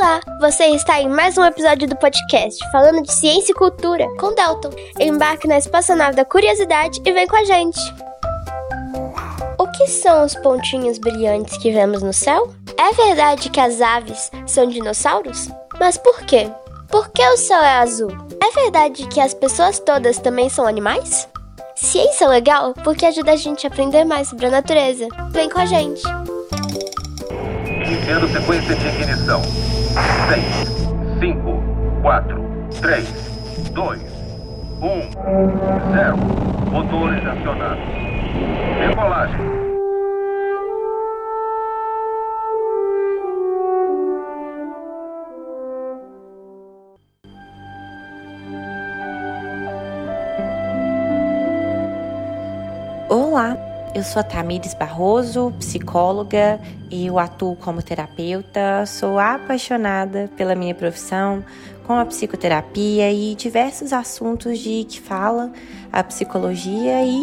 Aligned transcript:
Olá, 0.00 0.18
você 0.40 0.64
está 0.68 0.98
em 0.98 1.10
mais 1.10 1.36
um 1.36 1.44
episódio 1.44 1.86
do 1.86 1.94
podcast 1.94 2.58
falando 2.72 3.02
de 3.02 3.12
ciência 3.12 3.52
e 3.52 3.54
cultura 3.54 4.08
com 4.18 4.34
Dalton. 4.34 4.70
Embarque 4.98 5.46
na 5.46 5.58
espaçonave 5.58 6.16
da 6.16 6.24
curiosidade 6.24 7.02
e 7.04 7.12
vem 7.12 7.26
com 7.26 7.36
a 7.36 7.44
gente. 7.44 7.78
O 9.58 9.70
que 9.72 9.86
são 9.88 10.24
os 10.24 10.34
pontinhos 10.36 10.96
brilhantes 10.96 11.58
que 11.58 11.70
vemos 11.70 12.02
no 12.02 12.14
céu? 12.14 12.50
É 12.78 12.94
verdade 12.94 13.50
que 13.50 13.60
as 13.60 13.82
aves 13.82 14.30
são 14.46 14.66
dinossauros? 14.66 15.50
Mas 15.78 15.98
por 15.98 16.22
quê? 16.22 16.50
Por 16.88 17.10
que 17.10 17.22
o 17.22 17.36
céu 17.36 17.60
é 17.60 17.74
azul? 17.74 18.10
É 18.42 18.50
verdade 18.58 19.06
que 19.06 19.20
as 19.20 19.34
pessoas 19.34 19.78
todas 19.80 20.18
também 20.18 20.48
são 20.48 20.66
animais? 20.66 21.28
Ciência 21.76 22.24
é 22.24 22.28
legal 22.28 22.72
porque 22.82 23.04
ajuda 23.04 23.32
a 23.32 23.36
gente 23.36 23.66
a 23.66 23.68
aprender 23.68 24.04
mais 24.04 24.28
sobre 24.28 24.46
a 24.46 24.50
natureza. 24.50 25.06
Vem 25.30 25.50
com 25.50 25.60
a 25.60 25.66
gente! 25.66 26.19
Iniciando 28.10 28.28
sequência 28.32 28.74
de 28.74 28.88
ignição. 28.88 29.40
6, 29.44 30.44
5, 31.20 31.62
4, 32.02 32.44
3, 32.80 33.08
2, 33.70 34.00
1, 34.82 35.10
0. 35.92 36.16
Motores 36.72 37.24
acionados. 37.24 37.84
Decolagem. 38.80 39.69
Eu 53.94 54.04
sou 54.04 54.20
a 54.20 54.22
Tamires 54.22 54.74
Barroso, 54.74 55.52
psicóloga 55.58 56.60
e 56.90 57.06
eu 57.06 57.18
atuo 57.18 57.56
como 57.56 57.82
terapeuta. 57.82 58.84
Sou 58.86 59.18
apaixonada 59.18 60.30
pela 60.36 60.54
minha 60.54 60.74
profissão, 60.74 61.44
com 61.86 61.94
a 61.94 62.04
psicoterapia 62.04 63.10
e 63.10 63.34
diversos 63.34 63.92
assuntos 63.92 64.58
de 64.58 64.84
que 64.84 65.00
fala 65.00 65.52
a 65.92 66.04
psicologia 66.04 67.04
e 67.04 67.20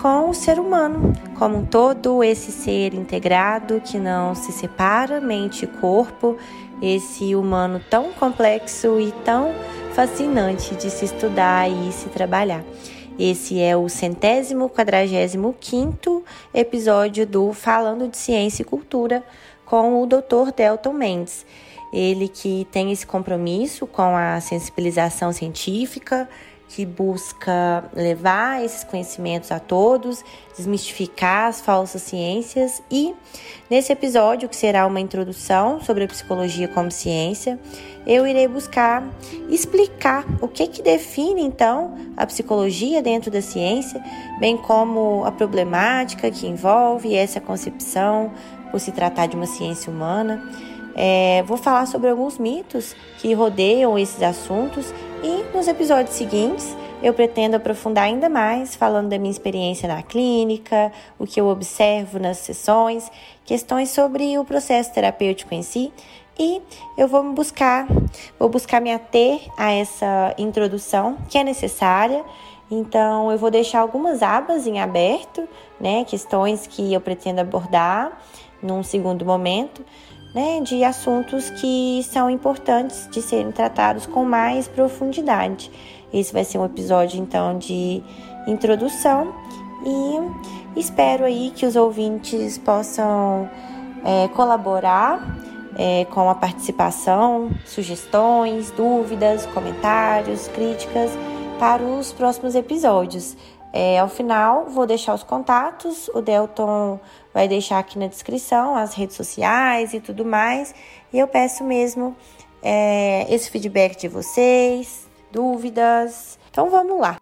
com 0.00 0.30
o 0.30 0.34
ser 0.34 0.58
humano 0.58 1.12
como 1.38 1.58
um 1.58 1.64
todo, 1.64 2.22
esse 2.22 2.52
ser 2.52 2.94
integrado 2.94 3.80
que 3.80 3.98
não 3.98 4.34
se 4.34 4.52
separa 4.52 5.20
mente 5.20 5.64
e 5.64 5.68
corpo, 5.68 6.36
esse 6.82 7.34
humano 7.34 7.80
tão 7.90 8.12
complexo 8.12 9.00
e 9.00 9.12
tão 9.24 9.54
fascinante 9.92 10.74
de 10.74 10.90
se 10.90 11.06
estudar 11.06 11.70
e 11.70 11.92
se 11.92 12.08
trabalhar. 12.08 12.62
Esse 13.22 13.60
é 13.60 13.76
o 13.76 13.86
centésimo 13.86 14.70
quadragésimo 14.70 15.54
quinto 15.60 16.24
episódio 16.54 17.26
do 17.26 17.52
Falando 17.52 18.08
de 18.08 18.16
Ciência 18.16 18.62
e 18.62 18.64
Cultura 18.64 19.22
com 19.66 20.02
o 20.02 20.06
Dr. 20.06 20.50
Delton 20.56 20.94
Mendes. 20.94 21.44
Ele 21.92 22.28
que 22.28 22.66
tem 22.72 22.90
esse 22.90 23.06
compromisso 23.06 23.86
com 23.86 24.16
a 24.16 24.40
sensibilização 24.40 25.34
científica, 25.34 26.26
que 26.70 26.86
busca 26.86 27.84
levar 27.92 28.64
esses 28.64 28.84
conhecimentos 28.84 29.50
a 29.50 29.58
todos, 29.58 30.24
desmistificar 30.56 31.48
as 31.48 31.60
falsas 31.60 32.02
ciências 32.02 32.80
e 32.88 33.12
nesse 33.68 33.92
episódio, 33.92 34.48
que 34.48 34.54
será 34.54 34.86
uma 34.86 35.00
introdução 35.00 35.80
sobre 35.80 36.04
a 36.04 36.06
psicologia 36.06 36.68
como 36.68 36.90
ciência, 36.90 37.58
eu 38.06 38.24
irei 38.24 38.46
buscar 38.46 39.04
explicar 39.48 40.24
o 40.40 40.46
que 40.46 40.68
que 40.68 40.80
define 40.80 41.42
então 41.42 41.96
a 42.16 42.24
psicologia 42.24 43.02
dentro 43.02 43.32
da 43.32 43.42
ciência, 43.42 44.00
bem 44.38 44.56
como 44.56 45.24
a 45.24 45.32
problemática 45.32 46.30
que 46.30 46.46
envolve 46.46 47.14
essa 47.14 47.40
concepção 47.40 48.32
por 48.70 48.78
se 48.78 48.92
tratar 48.92 49.26
de 49.26 49.34
uma 49.34 49.46
ciência 49.46 49.92
humana. 49.92 50.40
É, 50.94 51.42
vou 51.46 51.56
falar 51.56 51.86
sobre 51.86 52.10
alguns 52.10 52.38
mitos 52.38 52.94
que 53.18 53.32
rodeiam 53.32 53.98
esses 53.98 54.22
assuntos 54.22 54.92
e 55.22 55.56
nos 55.56 55.68
episódios 55.68 56.14
seguintes 56.16 56.76
eu 57.02 57.14
pretendo 57.14 57.56
aprofundar 57.56 58.04
ainda 58.04 58.28
mais, 58.28 58.74
falando 58.74 59.08
da 59.08 59.18
minha 59.18 59.30
experiência 59.30 59.88
na 59.88 60.02
clínica, 60.02 60.92
o 61.18 61.26
que 61.26 61.40
eu 61.40 61.48
observo 61.48 62.18
nas 62.18 62.38
sessões, 62.38 63.10
questões 63.44 63.90
sobre 63.90 64.38
o 64.38 64.44
processo 64.44 64.92
terapêutico 64.92 65.54
em 65.54 65.62
si. 65.62 65.92
E 66.38 66.60
eu 66.96 67.08
vou 67.08 67.22
buscar, 67.32 67.86
vou 68.38 68.48
buscar 68.48 68.80
me 68.80 68.92
ater 68.92 69.40
a 69.56 69.72
essa 69.72 70.34
introdução 70.38 71.16
que 71.28 71.38
é 71.38 71.44
necessária. 71.44 72.22
Então, 72.70 73.30
eu 73.32 73.38
vou 73.38 73.50
deixar 73.50 73.80
algumas 73.80 74.22
abas 74.22 74.66
em 74.66 74.78
aberto, 74.78 75.48
né? 75.80 76.04
Questões 76.04 76.66
que 76.66 76.92
eu 76.92 77.00
pretendo 77.00 77.40
abordar 77.40 78.12
num 78.62 78.82
segundo 78.82 79.24
momento 79.24 79.84
né, 80.34 80.60
de 80.60 80.84
assuntos 80.84 81.50
que 81.50 82.02
são 82.04 82.30
importantes 82.30 83.08
de 83.10 83.20
serem 83.20 83.50
tratados 83.50 84.06
com 84.06 84.24
mais 84.24 84.68
profundidade. 84.68 85.70
Esse 86.12 86.32
vai 86.32 86.44
ser 86.44 86.58
um 86.58 86.64
episódio 86.64 87.20
então 87.20 87.58
de 87.58 88.02
introdução 88.46 89.32
e 89.84 90.78
espero 90.78 91.24
aí 91.24 91.52
que 91.54 91.66
os 91.66 91.76
ouvintes 91.76 92.58
possam 92.58 93.48
é, 94.04 94.28
colaborar 94.28 95.36
é, 95.76 96.04
com 96.06 96.28
a 96.28 96.34
participação, 96.34 97.50
sugestões, 97.64 98.70
dúvidas, 98.70 99.46
comentários, 99.46 100.48
críticas 100.48 101.10
para 101.58 101.82
os 101.82 102.12
próximos 102.12 102.54
episódios. 102.54 103.36
É, 103.72 104.00
ao 104.00 104.08
final, 104.08 104.66
vou 104.66 104.84
deixar 104.84 105.14
os 105.14 105.22
contatos, 105.22 106.08
o 106.12 106.20
Delton 106.20 106.98
vai 107.32 107.48
deixar 107.48 107.78
aqui 107.78 107.98
na 107.98 108.06
descrição 108.06 108.76
as 108.76 108.94
redes 108.94 109.16
sociais 109.16 109.94
e 109.94 110.00
tudo 110.00 110.24
mais. 110.24 110.74
E 111.12 111.18
eu 111.18 111.28
peço 111.28 111.64
mesmo 111.64 112.16
é, 112.62 113.26
esse 113.32 113.50
feedback 113.50 113.98
de 113.98 114.08
vocês, 114.08 115.08
dúvidas. 115.30 116.38
Então 116.50 116.68
vamos 116.70 117.00
lá. 117.00 117.16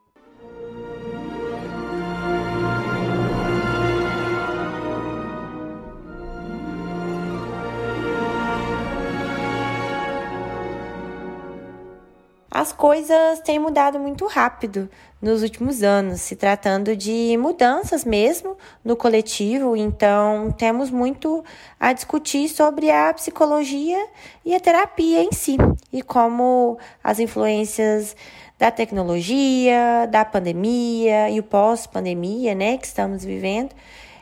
As 12.50 12.72
coisas 12.72 13.40
têm 13.40 13.58
mudado 13.58 13.98
muito 13.98 14.26
rápido 14.26 14.88
nos 15.20 15.42
últimos 15.42 15.82
anos, 15.82 16.22
se 16.22 16.34
tratando 16.34 16.96
de 16.96 17.36
mudanças 17.36 18.06
mesmo 18.06 18.56
no 18.82 18.96
coletivo, 18.96 19.76
então 19.76 20.50
temos 20.52 20.90
muito 20.90 21.44
a 21.78 21.92
discutir 21.92 22.48
sobre 22.48 22.90
a 22.90 23.12
psicologia 23.12 24.02
e 24.46 24.54
a 24.54 24.60
terapia 24.60 25.22
em 25.22 25.30
si, 25.30 25.58
e 25.92 26.00
como 26.00 26.78
as 27.04 27.18
influências 27.18 28.16
da 28.58 28.70
tecnologia, 28.70 30.08
da 30.10 30.24
pandemia 30.24 31.28
e 31.28 31.38
o 31.38 31.42
pós-pandemia, 31.42 32.54
né, 32.54 32.78
que 32.78 32.86
estamos 32.86 33.24
vivendo, 33.24 33.74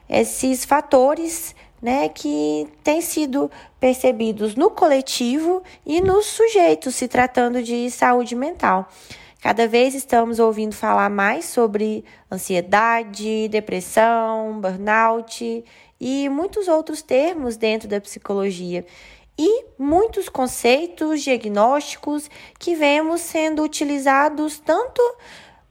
esses 0.09 0.65
fatores 0.65 1.55
né, 1.81 2.09
que 2.09 2.67
têm 2.83 3.01
sido 3.01 3.51
percebidos 3.79 4.55
no 4.55 4.71
coletivo 4.71 5.63
e 5.85 6.01
nos 6.01 6.27
sujeitos, 6.27 6.95
se 6.95 7.09
tratando 7.09 7.63
de 7.63 7.91
saúde 7.91 8.35
mental. 8.35 8.89
Cada 9.41 9.69
vez 9.69 9.95
estamos 9.95 10.39
ouvindo 10.39 10.75
falar 10.75 11.09
mais 11.09 11.45
sobre 11.45 12.05
ansiedade, 12.31 13.49
depressão, 13.49 14.61
burnout 14.61 15.65
e 16.01 16.29
muitos 16.29 16.67
outros 16.69 17.03
termos 17.03 17.57
dentro 17.57 17.89
da 17.89 18.01
psicologia. 18.01 18.85
E 19.39 19.67
muitos 19.79 20.29
conceitos 20.29 21.23
diagnósticos 21.23 22.31
que 22.59 22.75
vemos 22.75 23.21
sendo 23.21 23.63
utilizados 23.63 24.59
tanto 24.59 25.03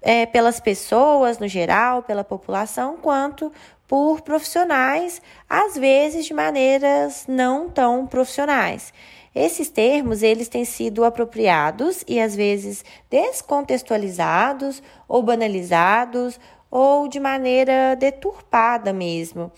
é, 0.05 0.27
pelas 0.27 0.59
pessoas 0.59 1.39
no 1.39 1.47
geral, 1.47 2.03
pela 2.03 2.23
população, 2.23 2.95
quanto 2.95 3.51
por 3.87 4.21
profissionais, 4.21 5.21
às 5.49 5.75
vezes 5.75 6.25
de 6.25 6.33
maneiras 6.33 7.25
não 7.27 7.69
tão 7.69 8.07
profissionais. 8.07 8.93
Esses 9.33 9.69
termos, 9.69 10.23
eles 10.23 10.47
têm 10.47 10.63
sido 10.63 11.03
apropriados 11.03 12.03
e 12.07 12.19
às 12.19 12.35
vezes 12.35 12.85
descontextualizados 13.09 14.81
ou 15.07 15.21
banalizados 15.21 16.39
ou 16.71 17.07
de 17.07 17.19
maneira 17.19 17.95
deturpada 17.95 18.93
mesmo. 18.93 19.51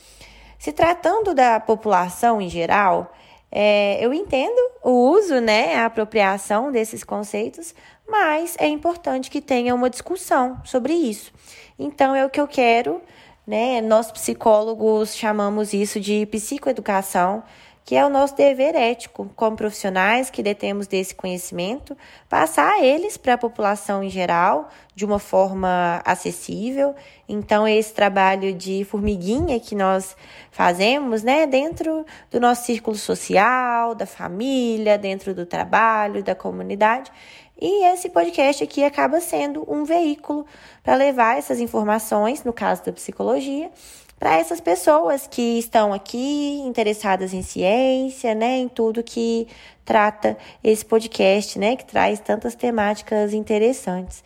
Se 0.58 0.72
tratando 0.72 1.36
da 1.36 1.60
população 1.60 2.42
em 2.42 2.50
geral, 2.50 3.14
é, 3.52 4.04
eu 4.04 4.14
entendo 4.14 4.60
o 4.84 5.12
uso, 5.12 5.40
né, 5.40 5.76
a 5.76 5.86
apropriação 5.86 6.72
desses 6.72 7.04
conceitos, 7.04 7.74
mas 8.08 8.56
é 8.60 8.68
importante 8.68 9.30
que 9.30 9.42
tenha 9.42 9.76
uma 9.76 9.90
discussão 9.90 10.60
sobre 10.66 10.94
isso. 10.94 11.32
Então, 11.78 12.16
é 12.16 12.26
o 12.26 12.30
que 12.30 12.42
eu 12.42 12.48
quero, 12.48 13.02
né? 13.48 13.80
Nós 13.80 14.12
psicólogos 14.12 15.16
chamamos 15.16 15.74
isso 15.74 16.00
de 16.02 16.26
psicoeducação, 16.26 17.44
que 17.86 17.96
é 17.96 18.06
o 18.06 18.10
nosso 18.10 18.36
dever 18.36 18.76
ético, 18.76 19.32
como 19.34 19.56
profissionais 19.56 20.30
que 20.30 20.44
detemos 20.44 20.88
desse 20.88 21.16
conhecimento, 21.16 21.96
passar 22.28 22.84
eles 22.84 23.16
para 23.16 23.36
a 23.36 23.38
população 23.38 24.04
em 24.04 24.10
geral 24.10 24.68
de 24.94 25.06
uma 25.06 25.20
forma 25.20 26.02
acessível. 26.04 26.94
Então, 27.30 27.66
esse 27.66 27.94
trabalho 27.94 28.54
de 28.54 28.84
formiguinha 28.84 29.58
que 29.58 29.74
nós 29.74 30.18
fazemos, 30.52 31.24
né, 31.24 31.48
dentro 31.48 32.06
do 32.30 32.42
nosso 32.42 32.66
círculo 32.66 32.98
social, 32.98 33.96
da 33.96 34.06
família, 34.06 34.98
dentro 34.98 35.34
do 35.34 35.46
trabalho, 35.46 36.22
da 36.22 36.36
comunidade, 36.36 37.10
e 37.60 37.86
esse 37.86 38.10
podcast 38.10 38.64
aqui 38.64 38.84
acaba 38.84 39.20
sendo 39.20 39.66
um 39.72 39.84
veículo 39.84 40.46
para 40.84 40.96
levar 40.96 41.38
essas 41.38 41.60
informações, 41.60 42.44
no 42.44 42.54
caso 42.54 42.86
da 42.86 42.94
psicologia, 42.94 43.72
para 44.20 44.38
essas 44.38 44.60
pessoas 44.60 45.28
que 45.28 45.60
estão 45.60 45.94
aqui 45.94 46.60
interessadas 46.66 47.34
em 47.34 47.44
ciência, 47.44 48.34
né, 48.34 48.58
em 48.58 48.68
tudo 48.68 49.04
que 49.04 49.48
trata 49.86 50.38
esse 50.64 50.84
podcast, 50.84 51.60
né, 51.60 51.76
que 51.76 51.86
traz 51.86 52.20
tantas 52.20 52.56
temáticas 52.56 53.34
interessantes. 53.34 54.24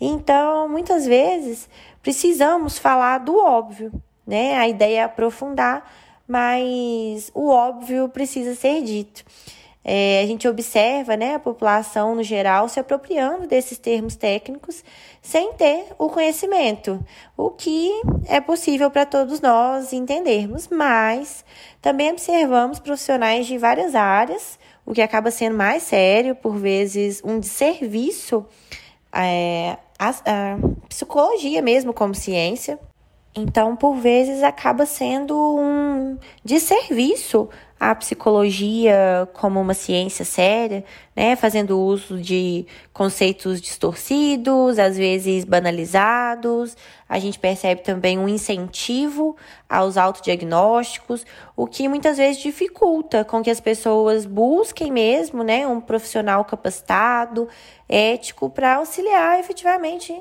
Então, 0.00 0.68
muitas 0.68 1.06
vezes 1.06 1.68
precisamos 2.02 2.78
falar 2.78 3.18
do 3.18 3.36
óbvio, 3.38 3.92
né? 4.26 4.56
A 4.56 4.68
ideia 4.68 5.00
é 5.00 5.02
aprofundar, 5.04 5.90
mas 6.26 7.30
o 7.34 7.48
óbvio 7.48 8.08
precisa 8.08 8.54
ser 8.54 8.82
dito. 8.82 9.24
É, 9.84 10.22
a 10.22 10.26
gente 10.26 10.48
observa 10.48 11.14
né, 11.14 11.34
a 11.34 11.38
população 11.38 12.14
no 12.14 12.22
geral 12.22 12.70
se 12.70 12.80
apropriando 12.80 13.46
desses 13.46 13.76
termos 13.76 14.16
técnicos 14.16 14.82
sem 15.20 15.52
ter 15.52 15.88
o 15.98 16.08
conhecimento, 16.08 17.04
o 17.36 17.50
que 17.50 17.90
é 18.26 18.40
possível 18.40 18.90
para 18.90 19.04
todos 19.04 19.42
nós 19.42 19.92
entendermos, 19.92 20.68
mas 20.68 21.44
também 21.82 22.10
observamos 22.12 22.78
profissionais 22.78 23.46
de 23.46 23.58
várias 23.58 23.94
áreas, 23.94 24.58
o 24.86 24.94
que 24.94 25.02
acaba 25.02 25.30
sendo 25.30 25.56
mais 25.56 25.82
sério, 25.82 26.34
por 26.34 26.56
vezes 26.56 27.20
um 27.22 27.38
desserviço 27.38 28.46
é, 29.12 29.76
à, 29.98 30.08
à 30.08 30.58
psicologia 30.88 31.60
mesmo 31.60 31.92
como 31.92 32.14
ciência. 32.14 32.78
Então, 33.36 33.74
por 33.74 33.96
vezes, 33.96 34.44
acaba 34.44 34.86
sendo 34.86 35.36
um 35.58 36.16
desserviço 36.44 37.48
a 37.90 37.94
psicologia 37.94 39.28
como 39.34 39.60
uma 39.60 39.74
ciência 39.74 40.24
séria, 40.24 40.84
né, 41.14 41.36
fazendo 41.36 41.78
uso 41.78 42.18
de 42.18 42.66
conceitos 42.92 43.60
distorcidos, 43.60 44.78
às 44.78 44.96
vezes 44.96 45.44
banalizados. 45.44 46.76
A 47.08 47.18
gente 47.18 47.38
percebe 47.38 47.82
também 47.82 48.18
um 48.18 48.28
incentivo 48.28 49.36
aos 49.68 49.96
autodiagnósticos, 49.96 51.24
o 51.56 51.66
que 51.66 51.88
muitas 51.88 52.16
vezes 52.16 52.42
dificulta 52.42 53.24
com 53.24 53.42
que 53.42 53.50
as 53.50 53.60
pessoas 53.60 54.26
busquem 54.26 54.90
mesmo, 54.90 55.42
né, 55.42 55.66
um 55.66 55.80
profissional 55.80 56.44
capacitado, 56.44 57.48
ético 57.88 58.48
para 58.48 58.76
auxiliar 58.76 59.38
efetivamente 59.38 60.14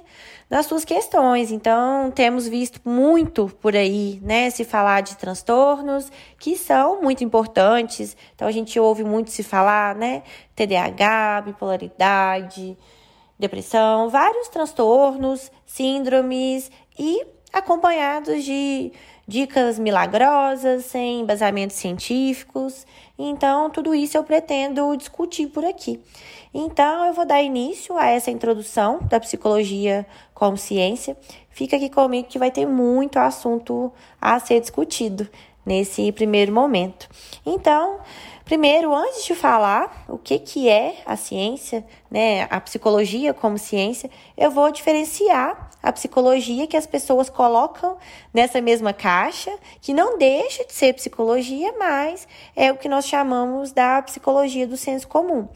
nas 0.50 0.66
suas 0.66 0.86
questões. 0.86 1.52
Então, 1.52 2.12
temos 2.12 2.48
visto 2.48 2.80
muito 2.86 3.50
por 3.62 3.76
aí, 3.76 4.20
né, 4.22 4.50
se 4.50 4.64
falar 4.64 5.02
de 5.02 5.18
transtornos 5.18 6.12
que 6.38 6.56
são 6.56 7.02
muito 7.02 7.24
importantes. 7.24 8.16
Então, 8.36 8.48
a 8.48 8.52
gente 8.52 8.80
ouve 8.80 9.04
muito 9.04 9.32
se 9.32 9.42
falar, 9.42 9.96
né, 9.96 10.22
TDAH, 10.56 11.42
bipolaridade, 11.46 12.78
depressão, 13.38 14.10
vários 14.10 14.48
transtornos, 14.48 15.52
síndromes 15.66 16.72
e 16.98 17.26
acompanhados 17.52 18.44
de 18.44 18.92
dicas 19.28 19.80
milagrosas, 19.80 20.86
sem 20.86 21.22
embasamentos 21.22 21.78
científicos. 21.78 22.86
Então, 23.18 23.70
tudo 23.70 23.94
isso 23.96 24.18
eu 24.18 24.24
pretendo 24.24 24.96
discutir 24.98 25.48
por 25.48 25.64
aqui. 25.64 26.02
Então, 26.54 27.06
eu 27.06 27.14
vou 27.14 27.26
dar 27.26 27.42
início 27.42 27.98
a 27.98 28.08
essa 28.08 28.32
introdução 28.32 29.00
da 29.04 29.20
psicologia 29.20 30.06
como 30.34 30.58
ciência. 30.58 31.16
Fica 31.50 31.78
aqui 31.78 31.90
comigo 31.90 32.28
que 32.28 32.40
vai 32.40 32.52
ter 32.52 32.66
muito 32.66 33.18
assunto 33.18 33.92
a 34.20 34.40
ser 34.40 34.60
discutido 34.60 35.30
nesse 35.66 36.12
primeiro 36.12 36.52
momento. 36.52 37.08
Então, 37.46 38.00
primeiro, 38.46 38.94
antes 38.94 39.26
de 39.26 39.36
falar 39.36 40.06
o 40.08 40.18
que, 40.18 40.40
que 40.40 40.70
é 40.70 40.98
a 41.06 41.16
ciência, 41.16 41.86
né, 42.10 42.48
a 42.50 42.60
psicologia 42.60 43.34
como 43.34 43.58
ciência, 43.58 44.10
eu 44.38 44.52
vou 44.52 44.72
diferenciar 44.72 45.70
a 45.82 45.92
psicologia 45.92 46.66
que 46.66 46.78
as 46.78 46.88
pessoas 46.88 47.30
colocam 47.30 47.98
nessa 48.34 48.62
mesma 48.62 48.94
caixa, 48.94 49.52
que 49.82 49.94
não 49.94 50.18
deixa 50.18 50.64
de 50.66 50.74
ser 50.74 50.94
psicologia, 50.94 51.74
mas 51.78 52.28
é 52.56 52.72
o 52.72 52.78
que 52.78 52.88
nós 52.88 53.06
chamamos 53.06 53.72
da 53.72 54.02
psicologia 54.02 54.66
do 54.66 54.78
senso 54.78 55.08
comum. 55.08 55.48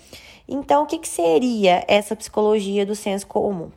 Então, 0.48 0.83
o 0.83 0.86
que, 0.86 0.98
que 0.98 1.07
seria 1.07 1.83
essa 1.88 2.16
psicologia 2.16 2.86
do 2.86 2.95
senso 2.95 3.28
comum? 3.28 3.72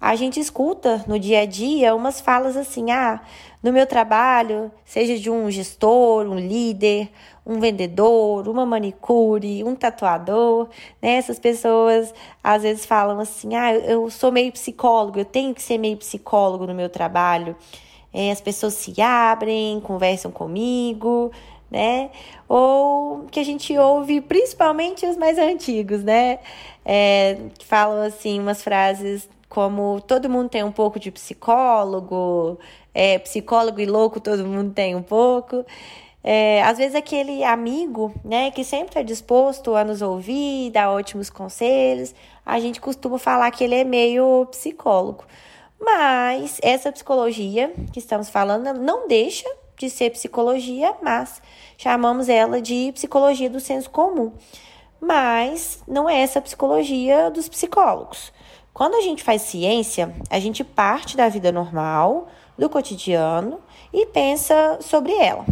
A 0.00 0.16
gente 0.16 0.38
escuta 0.38 1.02
no 1.06 1.18
dia 1.18 1.40
a 1.40 1.46
dia 1.46 1.94
umas 1.94 2.20
falas 2.20 2.56
assim: 2.56 2.90
ah, 2.90 3.22
no 3.64 3.72
meu 3.72 3.86
trabalho, 3.86 4.70
seja 4.84 5.18
de 5.18 5.30
um 5.30 5.50
gestor, 5.50 6.26
um 6.26 6.38
líder, 6.38 7.10
um 7.46 7.58
vendedor, 7.58 8.46
uma 8.46 8.66
manicure, 8.66 9.64
um 9.64 9.74
tatuador, 9.74 10.68
né? 11.00 11.14
Essas 11.14 11.38
pessoas 11.38 12.12
às 12.42 12.62
vezes 12.62 12.84
falam 12.84 13.18
assim: 13.18 13.54
ah, 13.56 13.74
eu 13.74 14.10
sou 14.10 14.30
meio 14.30 14.52
psicólogo, 14.52 15.18
eu 15.18 15.24
tenho 15.24 15.54
que 15.54 15.62
ser 15.62 15.78
meio 15.78 15.96
psicólogo 15.96 16.66
no 16.66 16.74
meu 16.74 16.90
trabalho. 16.90 17.56
É, 18.12 18.30
as 18.30 18.40
pessoas 18.40 18.74
se 18.74 19.00
abrem, 19.00 19.80
conversam 19.80 20.30
comigo, 20.30 21.32
né? 21.70 22.10
Ou 22.46 23.24
que 23.30 23.40
a 23.40 23.44
gente 23.44 23.76
ouve, 23.78 24.20
principalmente 24.20 25.06
os 25.06 25.16
mais 25.16 25.38
antigos, 25.38 26.04
né? 26.04 26.38
É, 26.84 27.38
que 27.58 27.64
falam 27.64 28.02
assim 28.02 28.38
umas 28.38 28.62
frases 28.62 29.26
como 29.54 30.00
todo 30.00 30.28
mundo 30.28 30.48
tem 30.48 30.64
um 30.64 30.72
pouco 30.72 30.98
de 30.98 31.12
psicólogo, 31.12 32.58
é, 32.92 33.20
psicólogo 33.20 33.80
e 33.80 33.86
louco 33.86 34.18
todo 34.18 34.44
mundo 34.44 34.74
tem 34.74 34.96
um 34.96 35.02
pouco. 35.02 35.64
É, 36.24 36.60
às 36.64 36.76
vezes 36.76 36.96
aquele 36.96 37.44
amigo, 37.44 38.12
né, 38.24 38.50
que 38.50 38.64
sempre 38.64 38.88
está 38.88 39.02
disposto 39.02 39.76
a 39.76 39.84
nos 39.84 40.02
ouvir, 40.02 40.70
dar 40.70 40.90
ótimos 40.90 41.30
conselhos, 41.30 42.12
a 42.44 42.58
gente 42.58 42.80
costuma 42.80 43.16
falar 43.16 43.48
que 43.52 43.62
ele 43.62 43.76
é 43.76 43.84
meio 43.84 44.44
psicólogo. 44.46 45.24
Mas 45.80 46.58
essa 46.60 46.90
psicologia 46.90 47.72
que 47.92 48.00
estamos 48.00 48.28
falando 48.28 48.72
não 48.72 49.06
deixa 49.06 49.48
de 49.78 49.88
ser 49.88 50.10
psicologia, 50.10 50.94
mas 51.00 51.40
chamamos 51.78 52.28
ela 52.28 52.60
de 52.60 52.90
psicologia 52.92 53.48
do 53.48 53.60
senso 53.60 53.88
comum. 53.88 54.32
Mas 55.00 55.80
não 55.86 56.10
é 56.10 56.22
essa 56.22 56.40
psicologia 56.40 57.30
dos 57.30 57.48
psicólogos. 57.48 58.32
Quando 58.74 58.96
a 58.96 59.00
gente 59.00 59.22
faz 59.22 59.42
ciência, 59.42 60.12
a 60.28 60.40
gente 60.40 60.64
parte 60.64 61.16
da 61.16 61.28
vida 61.28 61.52
normal, 61.52 62.26
do 62.58 62.68
cotidiano 62.68 63.60
e 63.92 64.04
pensa 64.06 64.78
sobre 64.80 65.12
ela. 65.12 65.46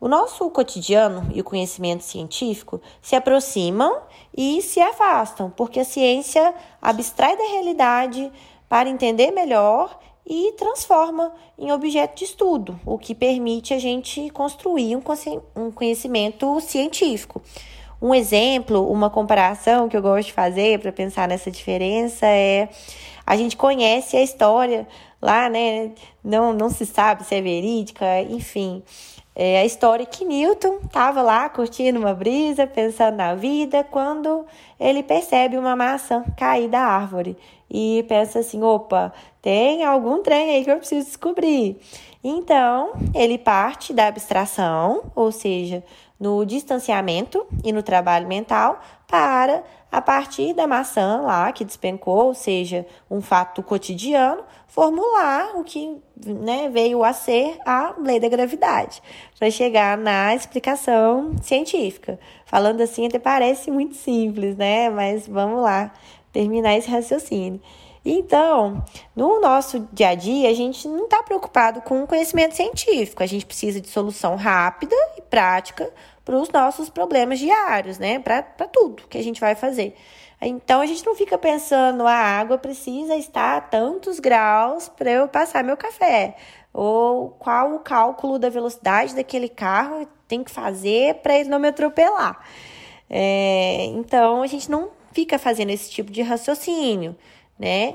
O 0.00 0.06
nosso 0.06 0.48
cotidiano 0.48 1.28
e 1.34 1.40
o 1.40 1.44
conhecimento 1.44 2.04
científico 2.04 2.80
se 3.00 3.16
aproximam 3.16 4.02
e 4.36 4.62
se 4.62 4.80
afastam, 4.80 5.50
porque 5.50 5.80
a 5.80 5.84
ciência 5.84 6.54
abstrai 6.80 7.36
da 7.36 7.42
realidade 7.42 8.30
para 8.68 8.88
entender 8.88 9.32
melhor 9.32 9.98
e 10.24 10.52
transforma 10.52 11.32
em 11.58 11.72
objeto 11.72 12.18
de 12.18 12.24
estudo, 12.24 12.78
o 12.86 12.96
que 12.96 13.12
permite 13.12 13.74
a 13.74 13.78
gente 13.80 14.30
construir 14.30 14.96
um 15.56 15.72
conhecimento 15.72 16.60
científico. 16.60 17.42
Um 18.02 18.12
exemplo, 18.12 18.90
uma 18.90 19.08
comparação 19.08 19.88
que 19.88 19.96
eu 19.96 20.02
gosto 20.02 20.26
de 20.26 20.32
fazer 20.32 20.80
para 20.80 20.90
pensar 20.90 21.28
nessa 21.28 21.52
diferença 21.52 22.26
é 22.26 22.68
a 23.24 23.36
gente 23.36 23.56
conhece 23.56 24.16
a 24.16 24.22
história 24.22 24.88
lá, 25.20 25.48
né? 25.48 25.92
Não, 26.24 26.52
não 26.52 26.68
se 26.68 26.84
sabe 26.84 27.22
se 27.22 27.36
é 27.36 27.40
verídica, 27.40 28.20
enfim. 28.22 28.82
É 29.36 29.60
a 29.60 29.64
história 29.64 30.04
que 30.04 30.24
Newton 30.24 30.80
estava 30.84 31.22
lá 31.22 31.48
curtindo 31.48 32.00
uma 32.00 32.12
brisa, 32.12 32.66
pensando 32.66 33.16
na 33.16 33.36
vida, 33.36 33.84
quando 33.84 34.44
ele 34.80 35.04
percebe 35.04 35.56
uma 35.56 35.76
maçã 35.76 36.24
cair 36.36 36.68
da 36.68 36.80
árvore 36.80 37.36
e 37.70 38.04
pensa 38.08 38.40
assim: 38.40 38.64
opa, 38.64 39.12
tem 39.40 39.84
algum 39.84 40.20
trem 40.22 40.56
aí 40.56 40.64
que 40.64 40.70
eu 40.72 40.78
preciso 40.78 41.06
descobrir. 41.06 41.78
Então, 42.24 42.92
ele 43.14 43.38
parte 43.38 43.92
da 43.92 44.08
abstração, 44.08 45.04
ou 45.14 45.32
seja, 45.32 45.82
no 46.22 46.46
distanciamento 46.46 47.44
e 47.64 47.72
no 47.72 47.82
trabalho 47.82 48.28
mental, 48.28 48.80
para, 49.08 49.64
a 49.90 50.00
partir 50.00 50.54
da 50.54 50.68
maçã 50.68 51.20
lá 51.20 51.50
que 51.50 51.64
despencou, 51.64 52.26
ou 52.26 52.34
seja, 52.34 52.86
um 53.10 53.20
fato 53.20 53.60
cotidiano, 53.60 54.44
formular 54.68 55.56
o 55.56 55.64
que 55.64 56.00
né, 56.24 56.70
veio 56.72 57.02
a 57.02 57.12
ser 57.12 57.58
a 57.66 57.94
lei 57.98 58.20
da 58.20 58.28
gravidade, 58.28 59.02
para 59.36 59.50
chegar 59.50 59.98
na 59.98 60.32
explicação 60.32 61.34
científica. 61.42 62.20
Falando 62.46 62.82
assim, 62.82 63.04
até 63.04 63.18
parece 63.18 63.72
muito 63.72 63.96
simples, 63.96 64.56
né? 64.56 64.90
Mas 64.90 65.26
vamos 65.26 65.60
lá 65.60 65.92
terminar 66.32 66.76
esse 66.76 66.88
raciocínio. 66.88 67.60
Então, 68.04 68.84
no 69.14 69.40
nosso 69.40 69.88
dia 69.92 70.08
a 70.08 70.14
dia, 70.14 70.50
a 70.50 70.54
gente 70.54 70.88
não 70.88 71.04
está 71.04 71.22
preocupado 71.22 71.80
com 71.82 72.02
o 72.02 72.06
conhecimento 72.06 72.54
científico, 72.54 73.22
a 73.22 73.26
gente 73.26 73.46
precisa 73.46 73.80
de 73.80 73.88
solução 73.88 74.34
rápida 74.34 74.96
e 75.16 75.22
prática 75.22 75.88
para 76.24 76.36
os 76.36 76.48
nossos 76.50 76.88
problemas 76.88 77.38
diários, 77.38 77.98
né? 77.98 78.18
Para 78.18 78.42
tudo 78.66 79.08
que 79.08 79.18
a 79.18 79.22
gente 79.22 79.40
vai 79.40 79.54
fazer. 79.54 79.94
Então 80.40 80.80
a 80.80 80.86
gente 80.86 81.06
não 81.06 81.14
fica 81.14 81.38
pensando 81.38 82.06
a 82.06 82.14
água 82.14 82.58
precisa 82.58 83.14
estar 83.14 83.56
a 83.56 83.60
tantos 83.60 84.18
graus 84.18 84.88
para 84.88 85.10
eu 85.10 85.28
passar 85.28 85.62
meu 85.62 85.76
café, 85.76 86.36
ou 86.72 87.30
qual 87.30 87.74
o 87.74 87.78
cálculo 87.78 88.38
da 88.38 88.48
velocidade 88.48 89.14
daquele 89.14 89.48
carro 89.48 90.06
tem 90.26 90.42
que 90.42 90.50
fazer 90.50 91.16
para 91.16 91.38
ele 91.38 91.48
não 91.48 91.60
me 91.60 91.68
atropelar. 91.68 92.44
É, 93.08 93.84
então 93.86 94.42
a 94.42 94.46
gente 94.46 94.68
não 94.70 94.90
fica 95.12 95.38
fazendo 95.38 95.70
esse 95.70 95.90
tipo 95.90 96.10
de 96.10 96.22
raciocínio, 96.22 97.14
né? 97.58 97.94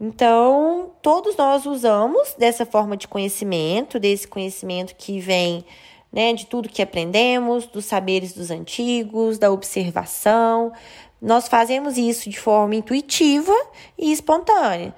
Então, 0.00 0.90
todos 1.00 1.36
nós 1.36 1.64
usamos 1.64 2.34
dessa 2.36 2.66
forma 2.66 2.96
de 2.96 3.06
conhecimento, 3.06 4.00
desse 4.00 4.26
conhecimento 4.26 4.96
que 4.96 5.20
vem 5.20 5.64
né, 6.12 6.32
de 6.32 6.46
tudo 6.46 6.68
que 6.68 6.82
aprendemos, 6.82 7.66
dos 7.66 7.84
saberes 7.84 8.32
dos 8.32 8.50
antigos, 8.50 9.38
da 9.38 9.50
observação. 9.50 10.72
Nós 11.20 11.48
fazemos 11.48 11.96
isso 11.96 12.28
de 12.28 12.38
forma 12.38 12.74
intuitiva 12.74 13.54
e 13.96 14.12
espontânea. 14.12 14.94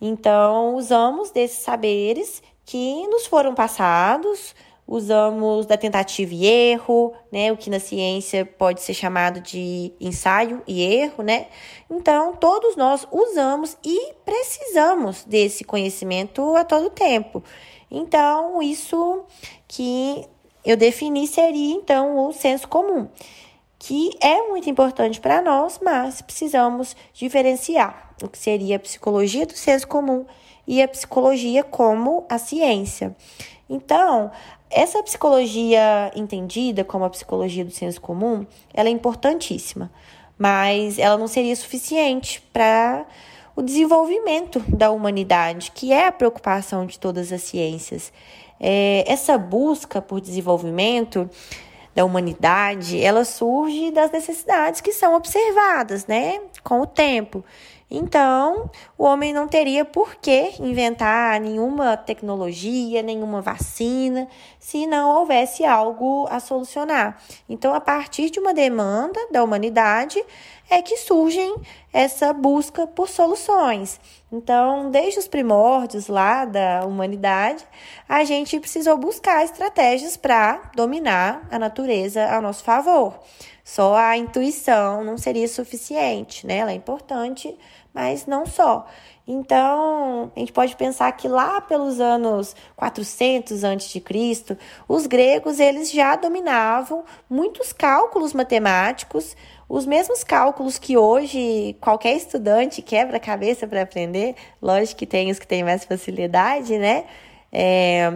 Então, 0.00 0.76
usamos 0.76 1.30
desses 1.30 1.58
saberes 1.58 2.42
que 2.64 3.06
nos 3.06 3.26
foram 3.26 3.54
passados, 3.54 4.54
usamos 4.86 5.66
da 5.66 5.76
tentativa 5.76 6.32
e 6.32 6.46
erro, 6.46 7.12
né, 7.30 7.52
o 7.52 7.56
que 7.56 7.68
na 7.68 7.80
ciência 7.80 8.44
pode 8.44 8.80
ser 8.82 8.94
chamado 8.94 9.40
de 9.40 9.92
ensaio 10.00 10.62
e 10.66 10.82
erro, 10.82 11.22
né? 11.22 11.48
Então, 11.90 12.34
todos 12.34 12.74
nós 12.76 13.06
usamos 13.10 13.76
e 13.84 14.14
precisamos 14.24 15.24
desse 15.24 15.64
conhecimento 15.64 16.56
a 16.56 16.64
todo 16.64 16.90
tempo. 16.90 17.42
Então, 17.90 18.62
isso 18.62 19.24
que 19.66 20.24
eu 20.70 20.76
defini 20.76 21.26
seria 21.26 21.74
então 21.74 22.28
o 22.28 22.30
senso 22.30 22.68
comum, 22.68 23.08
que 23.78 24.10
é 24.20 24.42
muito 24.48 24.68
importante 24.68 25.18
para 25.18 25.40
nós, 25.40 25.80
mas 25.82 26.20
precisamos 26.20 26.94
diferenciar 27.14 28.12
o 28.22 28.28
que 28.28 28.36
seria 28.36 28.76
a 28.76 28.78
psicologia 28.78 29.46
do 29.46 29.56
senso 29.56 29.88
comum 29.88 30.26
e 30.66 30.82
a 30.82 30.86
psicologia 30.86 31.64
como 31.64 32.26
a 32.28 32.36
ciência. 32.36 33.16
Então, 33.66 34.30
essa 34.68 35.02
psicologia 35.02 36.12
entendida 36.14 36.84
como 36.84 37.06
a 37.06 37.10
psicologia 37.10 37.64
do 37.64 37.70
senso 37.70 37.98
comum, 37.98 38.44
ela 38.74 38.90
é 38.90 38.92
importantíssima, 38.92 39.90
mas 40.36 40.98
ela 40.98 41.16
não 41.16 41.28
seria 41.28 41.56
suficiente 41.56 42.42
para 42.52 43.06
o 43.56 43.62
desenvolvimento 43.62 44.60
da 44.68 44.90
humanidade, 44.90 45.72
que 45.72 45.92
é 45.92 46.06
a 46.06 46.12
preocupação 46.12 46.84
de 46.84 46.98
todas 46.98 47.32
as 47.32 47.42
ciências. 47.42 48.12
É, 48.60 49.04
essa 49.06 49.38
busca 49.38 50.00
por 50.00 50.20
desenvolvimento 50.20 51.28
da 51.94 52.04
humanidade, 52.04 53.02
ela 53.02 53.24
surge 53.24 53.90
das 53.90 54.10
necessidades 54.10 54.80
que 54.80 54.92
são 54.92 55.14
observadas, 55.14 56.06
né, 56.06 56.40
com 56.62 56.80
o 56.80 56.86
tempo. 56.86 57.44
Então, 57.90 58.70
o 58.98 59.04
homem 59.04 59.32
não 59.32 59.48
teria 59.48 59.82
por 59.82 60.16
que 60.16 60.52
inventar 60.60 61.40
nenhuma 61.40 61.96
tecnologia, 61.96 63.02
nenhuma 63.02 63.40
vacina, 63.40 64.28
se 64.58 64.86
não 64.86 65.16
houvesse 65.16 65.64
algo 65.64 66.26
a 66.30 66.38
solucionar. 66.38 67.18
Então, 67.48 67.74
a 67.74 67.80
partir 67.80 68.28
de 68.28 68.38
uma 68.38 68.52
demanda 68.52 69.18
da 69.30 69.42
humanidade, 69.42 70.22
é 70.70 70.82
que 70.82 70.98
surgem 70.98 71.54
essa 71.90 72.32
busca 72.32 72.86
por 72.86 73.08
soluções. 73.08 73.98
Então, 74.30 74.90
desde 74.90 75.20
os 75.20 75.26
primórdios 75.26 76.08
lá 76.08 76.44
da 76.44 76.84
humanidade, 76.84 77.64
a 78.06 78.22
gente 78.24 78.60
precisou 78.60 78.98
buscar 78.98 79.42
estratégias 79.44 80.16
para 80.16 80.70
dominar 80.74 81.48
a 81.50 81.58
natureza 81.58 82.26
a 82.26 82.40
nosso 82.40 82.62
favor. 82.62 83.18
Só 83.68 83.94
a 83.94 84.16
intuição 84.16 85.04
não 85.04 85.18
seria 85.18 85.46
suficiente, 85.46 86.46
né? 86.46 86.56
Ela 86.56 86.72
é 86.72 86.74
importante, 86.74 87.54
mas 87.92 88.24
não 88.24 88.46
só. 88.46 88.86
Então, 89.26 90.32
a 90.34 90.38
gente 90.40 90.54
pode 90.54 90.74
pensar 90.74 91.12
que 91.12 91.28
lá 91.28 91.60
pelos 91.60 92.00
anos 92.00 92.56
400 92.74 93.64
a.C., 93.64 94.56
os 94.88 95.06
gregos 95.06 95.60
eles 95.60 95.92
já 95.92 96.16
dominavam 96.16 97.04
muitos 97.28 97.70
cálculos 97.70 98.32
matemáticos, 98.32 99.36
os 99.68 99.84
mesmos 99.84 100.24
cálculos 100.24 100.78
que 100.78 100.96
hoje 100.96 101.76
qualquer 101.78 102.16
estudante 102.16 102.80
quebra 102.80 103.18
a 103.18 103.20
cabeça 103.20 103.66
para 103.66 103.82
aprender. 103.82 104.34
Lógico 104.62 105.00
que 105.00 105.06
tem 105.06 105.30
os 105.30 105.38
que 105.38 105.46
têm 105.46 105.62
mais 105.62 105.84
facilidade, 105.84 106.78
né? 106.78 107.04
É, 107.52 108.10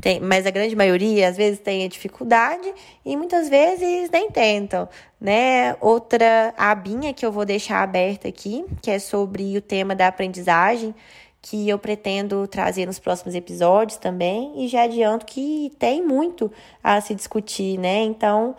tem, 0.00 0.20
mas 0.20 0.46
a 0.46 0.50
grande 0.50 0.74
maioria 0.76 1.28
às 1.28 1.36
vezes 1.36 1.58
tem 1.58 1.84
a 1.84 1.88
dificuldade 1.88 2.72
e 3.04 3.16
muitas 3.16 3.48
vezes 3.48 4.10
nem 4.10 4.30
tentam, 4.30 4.88
né? 5.20 5.76
Outra 5.80 6.54
abinha 6.56 7.12
que 7.12 7.24
eu 7.24 7.32
vou 7.32 7.44
deixar 7.44 7.82
aberta 7.82 8.28
aqui, 8.28 8.64
que 8.82 8.90
é 8.90 8.98
sobre 8.98 9.56
o 9.56 9.60
tema 9.60 9.94
da 9.94 10.08
aprendizagem, 10.08 10.94
que 11.40 11.68
eu 11.68 11.78
pretendo 11.78 12.46
trazer 12.46 12.86
nos 12.86 12.98
próximos 12.98 13.34
episódios 13.34 13.98
também, 13.98 14.52
e 14.56 14.68
já 14.68 14.82
adianto 14.82 15.24
que 15.24 15.72
tem 15.78 16.04
muito 16.04 16.50
a 16.82 17.00
se 17.00 17.14
discutir, 17.14 17.78
né? 17.78 18.02
Então, 18.02 18.54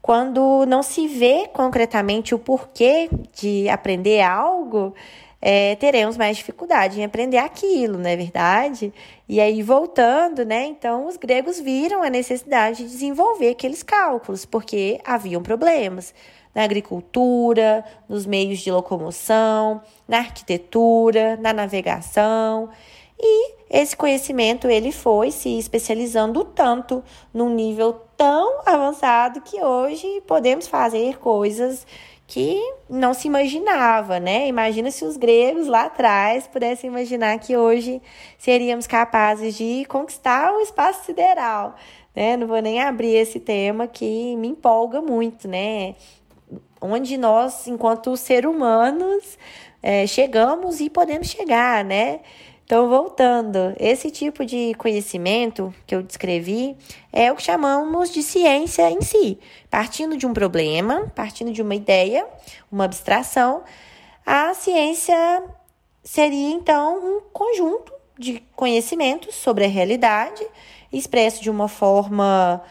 quando 0.00 0.64
não 0.66 0.82
se 0.82 1.06
vê 1.06 1.48
concretamente 1.52 2.34
o 2.34 2.38
porquê 2.38 3.08
de 3.34 3.68
aprender 3.68 4.20
algo, 4.22 4.94
é, 5.40 5.76
teremos 5.76 6.16
mais 6.16 6.36
dificuldade 6.36 7.00
em 7.00 7.04
aprender 7.04 7.38
aquilo, 7.38 7.98
não 7.98 8.10
é 8.10 8.16
verdade? 8.16 8.92
E 9.28 9.40
aí, 9.40 9.62
voltando, 9.62 10.44
né? 10.44 10.66
Então, 10.66 11.06
os 11.06 11.16
gregos 11.16 11.60
viram 11.60 12.02
a 12.02 12.10
necessidade 12.10 12.78
de 12.78 12.90
desenvolver 12.90 13.50
aqueles 13.50 13.82
cálculos, 13.82 14.44
porque 14.44 15.00
haviam 15.04 15.42
problemas 15.42 16.12
na 16.54 16.64
agricultura, 16.64 17.84
nos 18.08 18.26
meios 18.26 18.58
de 18.58 18.70
locomoção, 18.70 19.80
na 20.08 20.18
arquitetura, 20.18 21.36
na 21.36 21.52
navegação. 21.52 22.68
E 23.20 23.52
esse 23.70 23.96
conhecimento 23.96 24.68
ele 24.68 24.90
foi 24.90 25.30
se 25.30 25.58
especializando 25.58 26.44
tanto 26.44 27.02
num 27.32 27.50
nível 27.50 27.92
tão 28.16 28.62
avançado 28.66 29.40
que 29.40 29.62
hoje 29.62 30.20
podemos 30.26 30.66
fazer 30.66 31.18
coisas 31.18 31.86
que 32.28 32.60
não 32.90 33.14
se 33.14 33.26
imaginava, 33.26 34.20
né? 34.20 34.48
Imagina 34.48 34.90
se 34.90 35.02
os 35.02 35.16
gregos 35.16 35.66
lá 35.66 35.86
atrás 35.86 36.46
pudessem 36.46 36.90
imaginar 36.90 37.38
que 37.38 37.56
hoje 37.56 38.02
seríamos 38.36 38.86
capazes 38.86 39.56
de 39.56 39.86
conquistar 39.86 40.52
o 40.52 40.60
espaço 40.60 41.06
sideral, 41.06 41.74
né? 42.14 42.36
Não 42.36 42.46
vou 42.46 42.60
nem 42.60 42.82
abrir 42.82 43.14
esse 43.14 43.40
tema 43.40 43.86
que 43.86 44.36
me 44.36 44.48
empolga 44.48 45.00
muito, 45.00 45.48
né? 45.48 45.94
Onde 46.82 47.16
nós, 47.16 47.66
enquanto 47.66 48.14
ser 48.14 48.46
humanos, 48.46 49.38
é, 49.82 50.06
chegamos 50.06 50.80
e 50.80 50.90
podemos 50.90 51.28
chegar, 51.28 51.82
né? 51.82 52.20
Então, 52.68 52.86
voltando, 52.86 53.74
esse 53.80 54.10
tipo 54.10 54.44
de 54.44 54.74
conhecimento 54.74 55.74
que 55.86 55.94
eu 55.94 56.02
descrevi 56.02 56.76
é 57.10 57.32
o 57.32 57.36
que 57.36 57.42
chamamos 57.42 58.12
de 58.12 58.22
ciência 58.22 58.90
em 58.90 59.00
si. 59.00 59.38
Partindo 59.70 60.18
de 60.18 60.26
um 60.26 60.34
problema, 60.34 61.10
partindo 61.14 61.50
de 61.50 61.62
uma 61.62 61.74
ideia, 61.74 62.26
uma 62.70 62.84
abstração, 62.84 63.62
a 64.26 64.52
ciência 64.52 65.16
seria 66.04 66.50
então 66.50 66.98
um 66.98 67.20
conjunto 67.32 67.90
de 68.18 68.42
conhecimentos 68.54 69.34
sobre 69.34 69.64
a 69.64 69.68
realidade, 69.68 70.46
expresso 70.92 71.42
de 71.42 71.48
uma 71.48 71.68
forma 71.68 72.62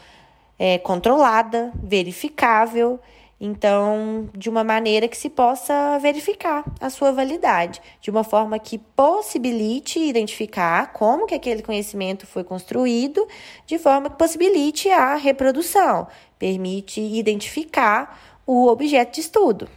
é, 0.56 0.78
controlada, 0.78 1.72
verificável 1.74 3.00
então, 3.40 4.28
de 4.36 4.50
uma 4.50 4.64
maneira 4.64 5.06
que 5.06 5.16
se 5.16 5.30
possa 5.30 5.96
verificar 6.00 6.64
a 6.80 6.90
sua 6.90 7.12
validade, 7.12 7.80
de 8.00 8.10
uma 8.10 8.24
forma 8.24 8.58
que 8.58 8.78
possibilite 8.78 10.00
identificar 10.00 10.92
como 10.92 11.24
que 11.24 11.34
aquele 11.34 11.62
conhecimento 11.62 12.26
foi 12.26 12.42
construído, 12.42 13.26
de 13.64 13.78
forma 13.78 14.10
que 14.10 14.16
possibilite 14.16 14.90
a 14.90 15.14
reprodução, 15.14 16.08
permite 16.36 17.00
identificar 17.00 18.40
o 18.44 18.66
objeto 18.66 19.14
de 19.14 19.20
estudo. 19.20 19.68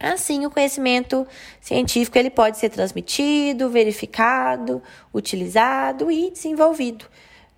Assim, 0.00 0.46
o 0.46 0.50
conhecimento 0.50 1.26
científico 1.60 2.16
ele 2.16 2.30
pode 2.30 2.56
ser 2.56 2.70
transmitido, 2.70 3.68
verificado, 3.68 4.80
utilizado 5.12 6.10
e 6.10 6.30
desenvolvido 6.30 7.04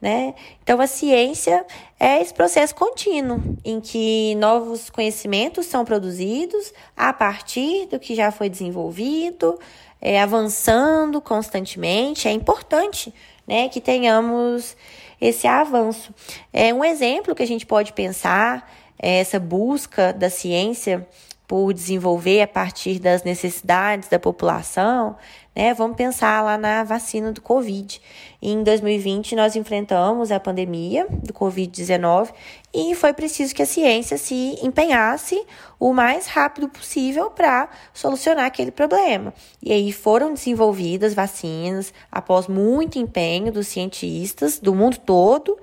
né? 0.00 0.34
Então, 0.62 0.80
a 0.80 0.86
ciência 0.86 1.64
é 1.98 2.20
esse 2.22 2.32
processo 2.32 2.74
contínuo 2.74 3.40
em 3.64 3.80
que 3.80 4.34
novos 4.36 4.88
conhecimentos 4.88 5.66
são 5.66 5.84
produzidos 5.84 6.72
a 6.96 7.12
partir 7.12 7.86
do 7.86 7.98
que 7.98 8.14
já 8.14 8.32
foi 8.32 8.48
desenvolvido, 8.48 9.58
é, 10.00 10.20
avançando 10.20 11.20
constantemente. 11.20 12.26
É 12.26 12.32
importante 12.32 13.12
né, 13.46 13.68
que 13.68 13.80
tenhamos 13.80 14.76
esse 15.20 15.46
avanço. 15.46 16.14
É 16.52 16.72
um 16.72 16.84
exemplo 16.84 17.34
que 17.34 17.42
a 17.42 17.46
gente 17.46 17.66
pode 17.66 17.92
pensar, 17.92 18.72
é 18.98 19.18
essa 19.18 19.38
busca 19.38 20.12
da 20.12 20.30
ciência 20.30 21.06
por 21.50 21.74
desenvolver 21.74 22.42
a 22.42 22.46
partir 22.46 23.00
das 23.00 23.24
necessidades 23.24 24.08
da 24.08 24.20
população, 24.20 25.16
né? 25.52 25.74
Vamos 25.74 25.96
pensar 25.96 26.44
lá 26.44 26.56
na 26.56 26.84
vacina 26.84 27.32
do 27.32 27.42
Covid. 27.42 28.00
Em 28.40 28.62
2020, 28.62 29.34
nós 29.34 29.56
enfrentamos 29.56 30.30
a 30.30 30.38
pandemia 30.38 31.08
do 31.10 31.34
Covid-19 31.34 32.30
e 32.72 32.94
foi 32.94 33.12
preciso 33.12 33.52
que 33.52 33.62
a 33.62 33.66
ciência 33.66 34.16
se 34.16 34.60
empenhasse 34.62 35.44
o 35.76 35.92
mais 35.92 36.28
rápido 36.28 36.68
possível 36.68 37.32
para 37.32 37.68
solucionar 37.92 38.44
aquele 38.44 38.70
problema. 38.70 39.34
E 39.60 39.72
aí 39.72 39.90
foram 39.90 40.32
desenvolvidas 40.32 41.14
vacinas 41.14 41.92
após 42.12 42.46
muito 42.46 42.96
empenho 42.96 43.50
dos 43.50 43.66
cientistas 43.66 44.60
do 44.60 44.72
mundo 44.72 44.98
todo, 44.98 45.58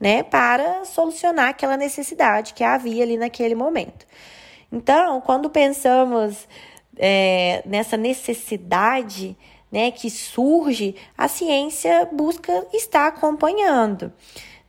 né, 0.00 0.22
para 0.22 0.84
solucionar 0.84 1.48
aquela 1.48 1.76
necessidade 1.76 2.54
que 2.54 2.62
havia 2.62 3.02
ali 3.02 3.16
naquele 3.16 3.56
momento. 3.56 4.06
Então, 4.72 5.20
quando 5.20 5.50
pensamos 5.50 6.48
é, 6.96 7.62
nessa 7.66 7.96
necessidade 7.96 9.36
né, 9.70 9.90
que 9.90 10.10
surge, 10.10 10.94
a 11.16 11.28
ciência 11.28 12.08
busca 12.12 12.66
estar 12.72 13.06
acompanhando. 13.06 14.12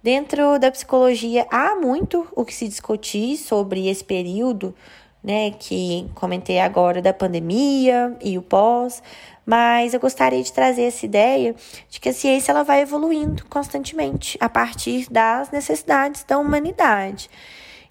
Dentro 0.01 0.59
da 0.59 0.69
psicologia 0.69 1.47
há 1.49 1.75
muito 1.75 2.27
o 2.35 2.43
que 2.43 2.53
se 2.53 2.67
discutir 2.67 3.37
sobre 3.37 3.87
esse 3.87 4.03
período, 4.03 4.75
né, 5.23 5.51
que 5.51 6.09
comentei 6.13 6.59
agora 6.59 7.01
da 7.01 7.13
pandemia 7.13 8.17
e 8.21 8.37
o 8.37 8.41
pós, 8.41 9.01
mas 9.45 9.93
eu 9.93 9.99
gostaria 10.01 10.43
de 10.43 10.51
trazer 10.51 10.83
essa 10.83 11.05
ideia 11.05 11.55
de 11.89 12.01
que 12.01 12.09
a 12.09 12.13
ciência 12.13 12.51
ela 12.51 12.63
vai 12.63 12.81
evoluindo 12.81 13.45
constantemente 13.45 14.37
a 14.41 14.49
partir 14.49 15.09
das 15.09 15.49
necessidades 15.51 16.25
da 16.25 16.37
humanidade. 16.37 17.29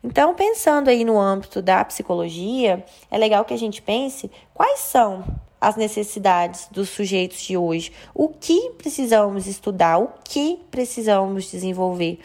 Então, 0.04 0.34
pensando 0.34 0.88
aí 0.88 1.04
no 1.04 1.18
âmbito 1.18 1.62
da 1.62 1.84
psicologia, 1.84 2.84
é 3.10 3.16
legal 3.16 3.44
que 3.44 3.54
a 3.54 3.58
gente 3.58 3.80
pense 3.80 4.30
quais 4.52 4.80
são 4.80 5.24
as 5.60 5.76
necessidades 5.76 6.66
dos 6.72 6.88
sujeitos 6.88 7.40
de 7.40 7.56
hoje, 7.56 7.92
o 8.12 8.28
que 8.28 8.70
precisamos 8.70 9.46
estudar, 9.46 9.98
o 9.98 10.08
que 10.24 10.58
precisamos 10.72 11.48
desenvolver. 11.48 12.18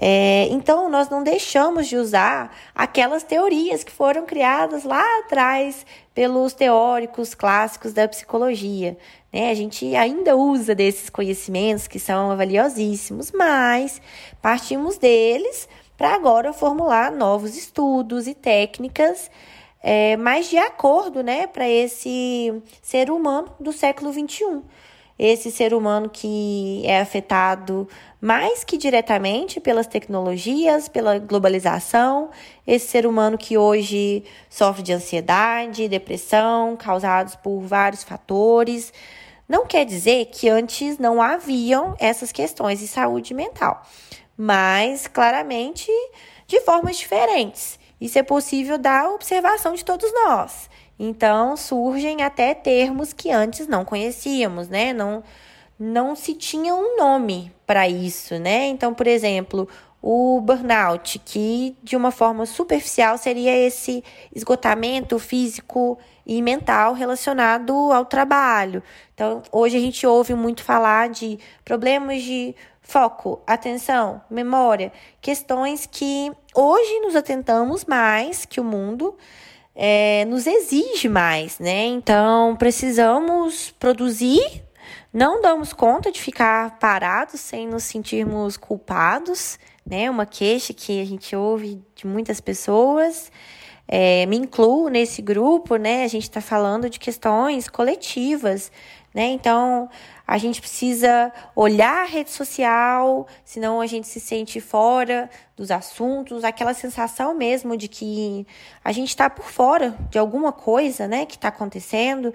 É, 0.00 0.46
então, 0.50 0.88
nós 0.88 1.08
não 1.08 1.24
deixamos 1.24 1.88
de 1.88 1.96
usar 1.96 2.56
aquelas 2.74 3.22
teorias 3.22 3.82
que 3.84 3.90
foram 3.92 4.26
criadas 4.26 4.82
lá 4.84 5.04
atrás 5.20 5.84
pelos 6.14 6.52
teóricos 6.52 7.34
clássicos 7.34 7.92
da 7.92 8.06
psicologia. 8.08 8.96
Né? 9.32 9.50
A 9.50 9.54
gente 9.54 9.94
ainda 9.94 10.36
usa 10.36 10.72
desses 10.72 11.10
conhecimentos 11.10 11.86
que 11.88 11.98
são 11.98 12.36
valiosíssimos, 12.36 13.32
mas 13.32 14.00
partimos 14.40 14.98
deles 14.98 15.68
para 15.98 16.14
agora 16.14 16.52
formular 16.52 17.10
novos 17.10 17.56
estudos 17.56 18.28
e 18.28 18.34
técnicas 18.34 19.28
é, 19.82 20.16
mais 20.16 20.48
de 20.48 20.56
acordo 20.56 21.22
né, 21.24 21.48
para 21.48 21.68
esse 21.68 22.62
ser 22.80 23.10
humano 23.10 23.48
do 23.58 23.72
século 23.72 24.12
XXI. 24.12 24.62
Esse 25.18 25.50
ser 25.50 25.74
humano 25.74 26.08
que 26.08 26.82
é 26.84 27.00
afetado 27.00 27.88
mais 28.20 28.62
que 28.62 28.76
diretamente 28.76 29.58
pelas 29.58 29.88
tecnologias, 29.88 30.88
pela 30.88 31.18
globalização, 31.18 32.30
esse 32.64 32.86
ser 32.86 33.04
humano 33.04 33.36
que 33.36 33.58
hoje 33.58 34.22
sofre 34.48 34.84
de 34.84 34.92
ansiedade, 34.92 35.88
depressão, 35.88 36.76
causados 36.76 37.34
por 37.34 37.58
vários 37.62 38.04
fatores. 38.04 38.92
Não 39.48 39.66
quer 39.66 39.84
dizer 39.84 40.26
que 40.26 40.48
antes 40.48 40.98
não 40.98 41.20
haviam 41.20 41.96
essas 41.98 42.30
questões 42.30 42.78
de 42.78 42.86
saúde 42.86 43.34
mental 43.34 43.82
mas 44.38 45.08
claramente 45.08 45.90
de 46.46 46.60
formas 46.60 46.96
diferentes. 46.96 47.76
Isso 48.00 48.16
é 48.16 48.22
possível 48.22 48.78
da 48.78 49.10
observação 49.10 49.74
de 49.74 49.84
todos 49.84 50.12
nós. 50.14 50.70
Então, 50.96 51.56
surgem 51.56 52.22
até 52.22 52.54
termos 52.54 53.12
que 53.12 53.30
antes 53.32 53.66
não 53.66 53.84
conhecíamos, 53.84 54.68
né? 54.68 54.92
Não, 54.92 55.24
não 55.78 56.14
se 56.14 56.34
tinha 56.34 56.74
um 56.74 56.96
nome 56.96 57.52
para 57.66 57.88
isso, 57.88 58.38
né? 58.38 58.66
Então, 58.66 58.94
por 58.94 59.08
exemplo, 59.08 59.68
o 60.00 60.40
burnout, 60.40 61.18
que 61.18 61.76
de 61.82 61.96
uma 61.96 62.12
forma 62.12 62.46
superficial 62.46 63.18
seria 63.18 63.54
esse 63.56 64.04
esgotamento 64.34 65.18
físico 65.18 65.98
e 66.24 66.40
mental 66.40 66.94
relacionado 66.94 67.72
ao 67.92 68.04
trabalho. 68.04 68.82
Então, 69.14 69.42
hoje 69.50 69.76
a 69.76 69.80
gente 69.80 70.06
ouve 70.06 70.34
muito 70.34 70.62
falar 70.62 71.08
de 71.08 71.38
problemas 71.64 72.22
de 72.22 72.54
foco, 72.88 73.42
atenção, 73.46 74.22
memória, 74.30 74.90
questões 75.20 75.84
que 75.84 76.32
hoje 76.54 77.00
nos 77.00 77.14
atentamos 77.14 77.84
mais 77.84 78.46
que 78.46 78.58
o 78.62 78.64
mundo 78.64 79.14
é, 79.74 80.24
nos 80.24 80.46
exige 80.46 81.06
mais, 81.06 81.58
né? 81.58 81.84
Então 81.84 82.56
precisamos 82.56 83.70
produzir, 83.78 84.64
não 85.12 85.42
damos 85.42 85.74
conta 85.74 86.10
de 86.10 86.18
ficar 86.18 86.78
parados 86.78 87.40
sem 87.40 87.68
nos 87.68 87.84
sentirmos 87.84 88.56
culpados, 88.56 89.58
né? 89.84 90.10
Uma 90.10 90.24
queixa 90.24 90.72
que 90.72 90.98
a 90.98 91.04
gente 91.04 91.36
ouve 91.36 91.82
de 91.94 92.06
muitas 92.06 92.40
pessoas. 92.40 93.30
É, 93.86 94.24
me 94.26 94.36
incluo 94.36 94.88
nesse 94.88 95.20
grupo, 95.20 95.76
né? 95.76 96.04
A 96.04 96.08
gente 96.08 96.22
está 96.22 96.40
falando 96.40 96.88
de 96.88 96.98
questões 96.98 97.68
coletivas, 97.68 98.72
né? 99.14 99.26
Então, 99.26 99.90
a 100.28 100.36
gente 100.36 100.60
precisa 100.60 101.32
olhar 101.56 102.02
a 102.02 102.06
rede 102.06 102.30
social, 102.30 103.26
senão 103.42 103.80
a 103.80 103.86
gente 103.86 104.06
se 104.06 104.20
sente 104.20 104.60
fora 104.60 105.30
dos 105.56 105.70
assuntos, 105.70 106.44
aquela 106.44 106.74
sensação 106.74 107.32
mesmo 107.32 107.78
de 107.78 107.88
que 107.88 108.46
a 108.84 108.92
gente 108.92 109.08
está 109.08 109.30
por 109.30 109.46
fora 109.46 109.96
de 110.10 110.18
alguma 110.18 110.52
coisa, 110.52 111.08
né, 111.08 111.24
que 111.24 111.36
está 111.36 111.48
acontecendo. 111.48 112.34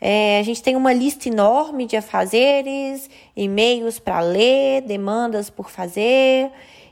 É, 0.00 0.38
a 0.38 0.42
gente 0.44 0.62
tem 0.62 0.76
uma 0.76 0.92
lista 0.92 1.28
enorme 1.28 1.84
de 1.84 1.96
afazeres, 1.96 3.10
e-mails 3.34 3.98
para 3.98 4.20
ler, 4.20 4.82
demandas 4.82 5.50
por 5.50 5.68
fazer 5.68 6.48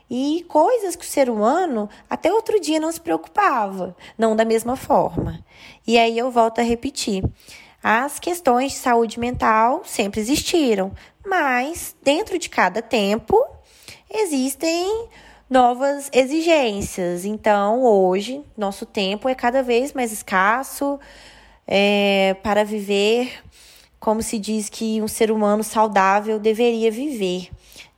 e 0.09 0.43
coisas 0.49 0.97
que 0.97 1.05
o 1.05 1.07
ser 1.07 1.29
humano 1.29 1.89
até 2.09 2.29
outro 2.29 2.59
dia 2.59 2.77
não 2.77 2.91
se 2.91 2.99
preocupava, 2.99 3.95
não 4.17 4.35
da 4.35 4.43
mesma 4.43 4.75
forma. 4.75 5.39
E 5.87 5.97
aí 5.97 6.17
eu 6.17 6.29
volto 6.29 6.59
a 6.59 6.61
repetir. 6.61 7.23
As 7.83 8.19
questões 8.19 8.73
de 8.73 8.77
saúde 8.77 9.19
mental 9.19 9.81
sempre 9.85 10.19
existiram, 10.19 10.91
mas 11.25 11.95
dentro 12.03 12.37
de 12.37 12.49
cada 12.49 12.81
tempo 12.81 13.35
existem 14.09 15.07
novas 15.49 16.09
exigências. 16.13 17.25
Então, 17.25 17.83
hoje, 17.83 18.43
nosso 18.55 18.85
tempo 18.85 19.27
é 19.27 19.35
cada 19.35 19.63
vez 19.63 19.93
mais 19.93 20.11
escasso 20.11 20.99
é, 21.67 22.35
para 22.43 22.63
viver 22.63 23.41
como 24.01 24.23
se 24.23 24.39
diz 24.39 24.67
que 24.67 24.99
um 24.99 25.07
ser 25.07 25.29
humano 25.29 25.63
saudável 25.63 26.39
deveria 26.39 26.89
viver 26.89 27.51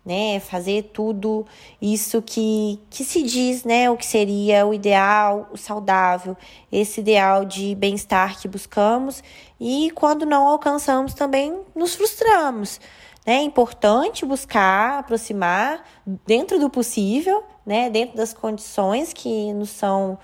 né? 0.06 0.40
Fazer 0.40 0.90
tudo 0.94 1.46
isso 1.82 2.22
que, 2.22 2.80
que 2.90 3.04
se 3.04 3.24
diz, 3.24 3.64
né? 3.64 3.90
O 3.90 3.96
que 3.96 4.06
seria 4.06 4.66
o 4.66 4.74
ideal, 4.74 5.50
o 5.52 5.58
saudável, 5.58 6.36
esse 6.72 7.00
ideal 7.00 7.46
de 7.46 7.74
bem-estar 7.76 8.40
que 8.40 8.48
buscamos 8.48 9.24
e 9.60 9.92
quando 9.96 10.26
não 10.26 10.48
alcançamos 10.48 11.14
também 11.14 11.62
nos 11.74 11.96
frustramos. 11.96 12.80
Né? 13.26 13.36
É 13.36 13.42
importante 13.42 14.26
buscar 14.26 15.00
aproximar 15.00 15.84
dentro 16.26 16.60
do 16.60 16.70
possível, 16.70 17.44
né? 17.66 17.90
Dentro 17.90 18.18
das 18.18 18.34
condições 18.34 19.14
que 19.14 19.54
nos 19.54 19.70
são 19.70 20.18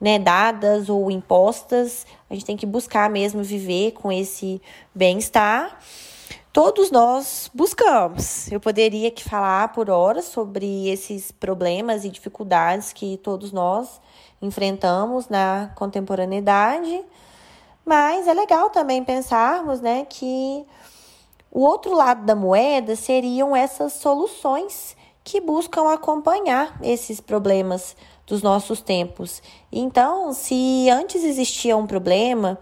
né, 0.00 0.18
dadas 0.18 0.88
ou 0.88 1.10
impostas, 1.10 2.06
a 2.30 2.34
gente 2.34 2.44
tem 2.44 2.56
que 2.56 2.66
buscar 2.66 3.10
mesmo 3.10 3.42
viver 3.42 3.92
com 3.92 4.12
esse 4.12 4.62
bem-estar 4.94 5.76
todos 6.58 6.90
nós 6.90 7.48
buscamos. 7.54 8.50
Eu 8.50 8.58
poderia 8.58 9.06
aqui 9.06 9.22
falar 9.22 9.72
por 9.72 9.88
horas 9.88 10.24
sobre 10.24 10.88
esses 10.88 11.30
problemas 11.30 12.04
e 12.04 12.10
dificuldades 12.10 12.92
que 12.92 13.16
todos 13.18 13.52
nós 13.52 14.00
enfrentamos 14.42 15.28
na 15.28 15.70
contemporaneidade, 15.76 17.04
mas 17.86 18.26
é 18.26 18.34
legal 18.34 18.70
também 18.70 19.04
pensarmos, 19.04 19.80
né, 19.80 20.04
que 20.10 20.66
o 21.48 21.60
outro 21.60 21.94
lado 21.94 22.26
da 22.26 22.34
moeda 22.34 22.96
seriam 22.96 23.54
essas 23.54 23.92
soluções 23.92 24.96
que 25.22 25.40
buscam 25.40 25.88
acompanhar 25.92 26.76
esses 26.82 27.20
problemas 27.20 27.94
dos 28.26 28.42
nossos 28.42 28.80
tempos. 28.80 29.40
Então, 29.70 30.32
se 30.32 30.90
antes 30.90 31.22
existia 31.22 31.76
um 31.76 31.86
problema, 31.86 32.58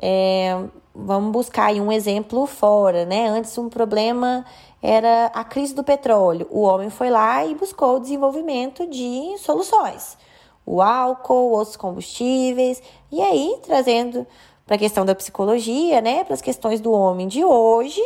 é, 0.00 0.56
vamos 1.04 1.32
buscar 1.32 1.66
aí 1.66 1.80
um 1.80 1.90
exemplo 1.90 2.46
fora, 2.46 3.04
né? 3.04 3.28
Antes 3.28 3.56
um 3.58 3.68
problema 3.68 4.44
era 4.82 5.26
a 5.26 5.44
crise 5.44 5.74
do 5.74 5.84
petróleo. 5.84 6.46
O 6.50 6.62
homem 6.62 6.90
foi 6.90 7.10
lá 7.10 7.44
e 7.44 7.54
buscou 7.54 7.96
o 7.96 8.00
desenvolvimento 8.00 8.86
de 8.86 9.36
soluções. 9.38 10.16
O 10.64 10.80
álcool, 10.80 11.50
outros 11.50 11.76
combustíveis, 11.76 12.82
e 13.10 13.20
aí 13.20 13.58
trazendo 13.62 14.26
para 14.66 14.76
a 14.76 14.78
questão 14.78 15.04
da 15.04 15.14
psicologia, 15.14 16.00
né, 16.00 16.22
para 16.22 16.34
as 16.34 16.40
questões 16.40 16.80
do 16.80 16.92
homem 16.92 17.26
de 17.26 17.44
hoje, 17.44 18.00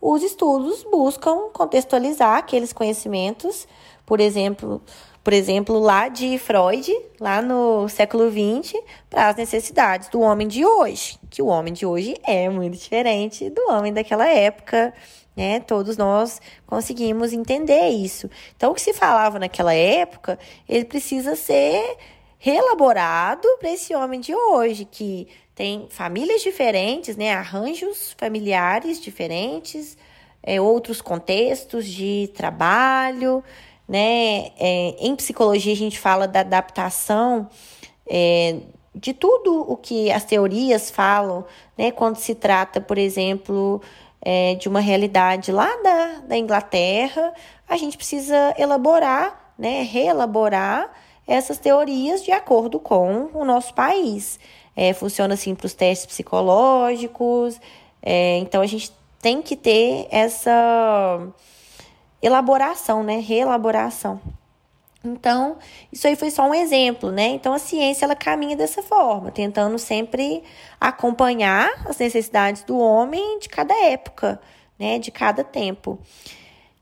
os 0.00 0.22
estudos 0.22 0.84
buscam 0.84 1.48
contextualizar 1.52 2.36
aqueles 2.36 2.72
conhecimentos, 2.72 3.66
por 4.04 4.20
exemplo, 4.20 4.82
por 5.22 5.32
exemplo, 5.32 5.78
lá 5.78 6.08
de 6.08 6.38
Freud, 6.38 6.90
lá 7.20 7.42
no 7.42 7.88
século 7.88 8.30
XX, 8.30 8.74
para 9.08 9.28
as 9.28 9.36
necessidades 9.36 10.08
do 10.08 10.20
homem 10.20 10.48
de 10.48 10.64
hoje, 10.64 11.18
que 11.28 11.42
o 11.42 11.46
homem 11.46 11.72
de 11.72 11.84
hoje 11.84 12.16
é 12.26 12.48
muito 12.48 12.78
diferente 12.78 13.50
do 13.50 13.60
homem 13.70 13.92
daquela 13.92 14.26
época, 14.26 14.94
né? 15.36 15.60
Todos 15.60 15.96
nós 15.96 16.40
conseguimos 16.66 17.32
entender 17.32 17.88
isso. 17.88 18.30
Então, 18.56 18.72
o 18.72 18.74
que 18.74 18.80
se 18.80 18.94
falava 18.94 19.38
naquela 19.38 19.74
época, 19.74 20.38
ele 20.68 20.86
precisa 20.86 21.36
ser 21.36 21.96
reelaborado 22.38 23.46
para 23.58 23.70
esse 23.70 23.94
homem 23.94 24.18
de 24.20 24.34
hoje, 24.34 24.86
que 24.86 25.28
tem 25.54 25.86
famílias 25.90 26.40
diferentes, 26.40 27.14
né? 27.14 27.34
Arranjos 27.34 28.14
familiares 28.16 28.98
diferentes, 28.98 29.98
é, 30.42 30.58
outros 30.58 31.02
contextos 31.02 31.86
de 31.86 32.30
trabalho, 32.34 33.44
né? 33.90 34.52
É, 34.56 34.94
em 35.00 35.16
psicologia 35.16 35.72
a 35.72 35.76
gente 35.76 35.98
fala 35.98 36.28
da 36.28 36.40
adaptação 36.40 37.50
é, 38.08 38.58
de 38.94 39.12
tudo 39.12 39.68
o 39.68 39.76
que 39.76 40.12
as 40.12 40.24
teorias 40.24 40.92
falam, 40.92 41.44
né? 41.76 41.90
Quando 41.90 42.14
se 42.14 42.36
trata, 42.36 42.80
por 42.80 42.96
exemplo, 42.96 43.82
é, 44.22 44.54
de 44.54 44.68
uma 44.68 44.78
realidade 44.78 45.50
lá 45.50 45.68
da, 45.82 46.20
da 46.28 46.38
Inglaterra, 46.38 47.34
a 47.68 47.76
gente 47.76 47.96
precisa 47.96 48.54
elaborar, 48.56 49.54
né? 49.58 49.82
Reelaborar 49.82 50.92
essas 51.26 51.58
teorias 51.58 52.22
de 52.22 52.30
acordo 52.30 52.78
com 52.78 53.28
o 53.34 53.44
nosso 53.44 53.74
país. 53.74 54.38
É, 54.76 54.92
funciona 54.92 55.34
assim 55.34 55.52
para 55.52 55.66
os 55.66 55.74
testes 55.74 56.06
psicológicos. 56.06 57.60
É, 58.00 58.38
então 58.38 58.62
a 58.62 58.66
gente 58.66 58.92
tem 59.20 59.42
que 59.42 59.56
ter 59.56 60.06
essa 60.12 61.28
elaboração, 62.22 63.02
né? 63.02 63.18
Reelaboração. 63.18 64.20
Então, 65.02 65.56
isso 65.90 66.06
aí 66.06 66.14
foi 66.14 66.30
só 66.30 66.46
um 66.46 66.54
exemplo, 66.54 67.10
né? 67.10 67.28
Então, 67.28 67.54
a 67.54 67.58
ciência 67.58 68.04
ela 68.04 68.14
caminha 68.14 68.54
dessa 68.54 68.82
forma, 68.82 69.30
tentando 69.30 69.78
sempre 69.78 70.42
acompanhar 70.78 71.70
as 71.86 71.96
necessidades 71.96 72.62
do 72.64 72.78
homem 72.78 73.38
de 73.38 73.48
cada 73.48 73.74
época, 73.86 74.40
né? 74.78 74.98
De 74.98 75.10
cada 75.10 75.42
tempo. 75.42 75.98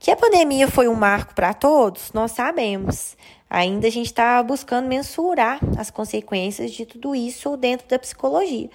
Que 0.01 0.11
a 0.11 0.17
pandemia 0.17 0.69
foi 0.69 0.89
um 0.89 0.95
marco 0.95 1.35
para 1.35 1.55
todos, 1.55 2.13
nós 2.13 2.33
sabemos. 2.33 3.17
Ainda 3.49 3.87
a 3.87 3.91
gente 3.91 4.07
está 4.07 4.43
buscando 4.43 4.87
mensurar 4.87 5.61
as 5.79 5.91
consequências 5.91 6.73
de 6.73 6.85
tudo 6.85 7.15
isso 7.15 7.57
dentro 7.57 7.89
da 7.89 7.99
psicologia. 7.99 8.69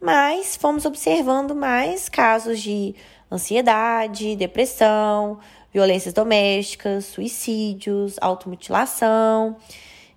Mas 0.00 0.56
fomos 0.56 0.84
observando 0.84 1.54
mais 1.54 2.08
casos 2.08 2.60
de 2.60 2.94
ansiedade, 3.30 4.36
depressão, 4.36 5.38
violências 5.72 6.14
domésticas, 6.14 7.04
suicídios, 7.06 8.16
automutilação. 8.20 9.56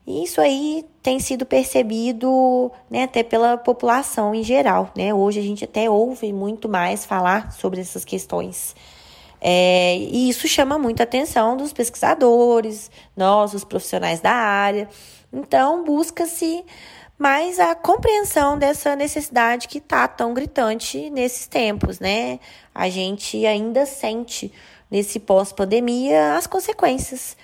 E 0.05 0.23
isso 0.23 0.41
aí 0.41 0.85
tem 1.03 1.19
sido 1.19 1.45
percebido 1.45 2.71
né, 2.89 3.03
até 3.03 3.23
pela 3.23 3.57
população 3.57 4.33
em 4.33 4.43
geral. 4.43 4.91
Né? 4.95 5.13
Hoje 5.13 5.39
a 5.39 5.43
gente 5.43 5.63
até 5.63 5.89
ouve 5.89 6.33
muito 6.33 6.67
mais 6.67 7.05
falar 7.05 7.51
sobre 7.51 7.81
essas 7.81 8.03
questões. 8.03 8.75
É, 9.39 9.97
e 9.97 10.29
isso 10.29 10.47
chama 10.47 10.77
muito 10.77 11.01
a 11.01 11.03
atenção 11.03 11.57
dos 11.57 11.73
pesquisadores, 11.73 12.91
nós, 13.17 13.53
os 13.53 13.63
profissionais 13.63 14.19
da 14.19 14.31
área. 14.31 14.87
Então, 15.33 15.83
busca-se 15.83 16.63
mais 17.17 17.59
a 17.59 17.73
compreensão 17.73 18.57
dessa 18.57 18.95
necessidade 18.95 19.67
que 19.67 19.77
está 19.79 20.07
tão 20.07 20.33
gritante 20.33 21.09
nesses 21.09 21.47
tempos, 21.47 21.99
né? 21.99 22.39
A 22.73 22.89
gente 22.89 23.45
ainda 23.45 23.85
sente 23.85 24.51
nesse 24.91 25.19
pós-pandemia 25.19 26.35
as 26.35 26.45
consequências. 26.45 27.37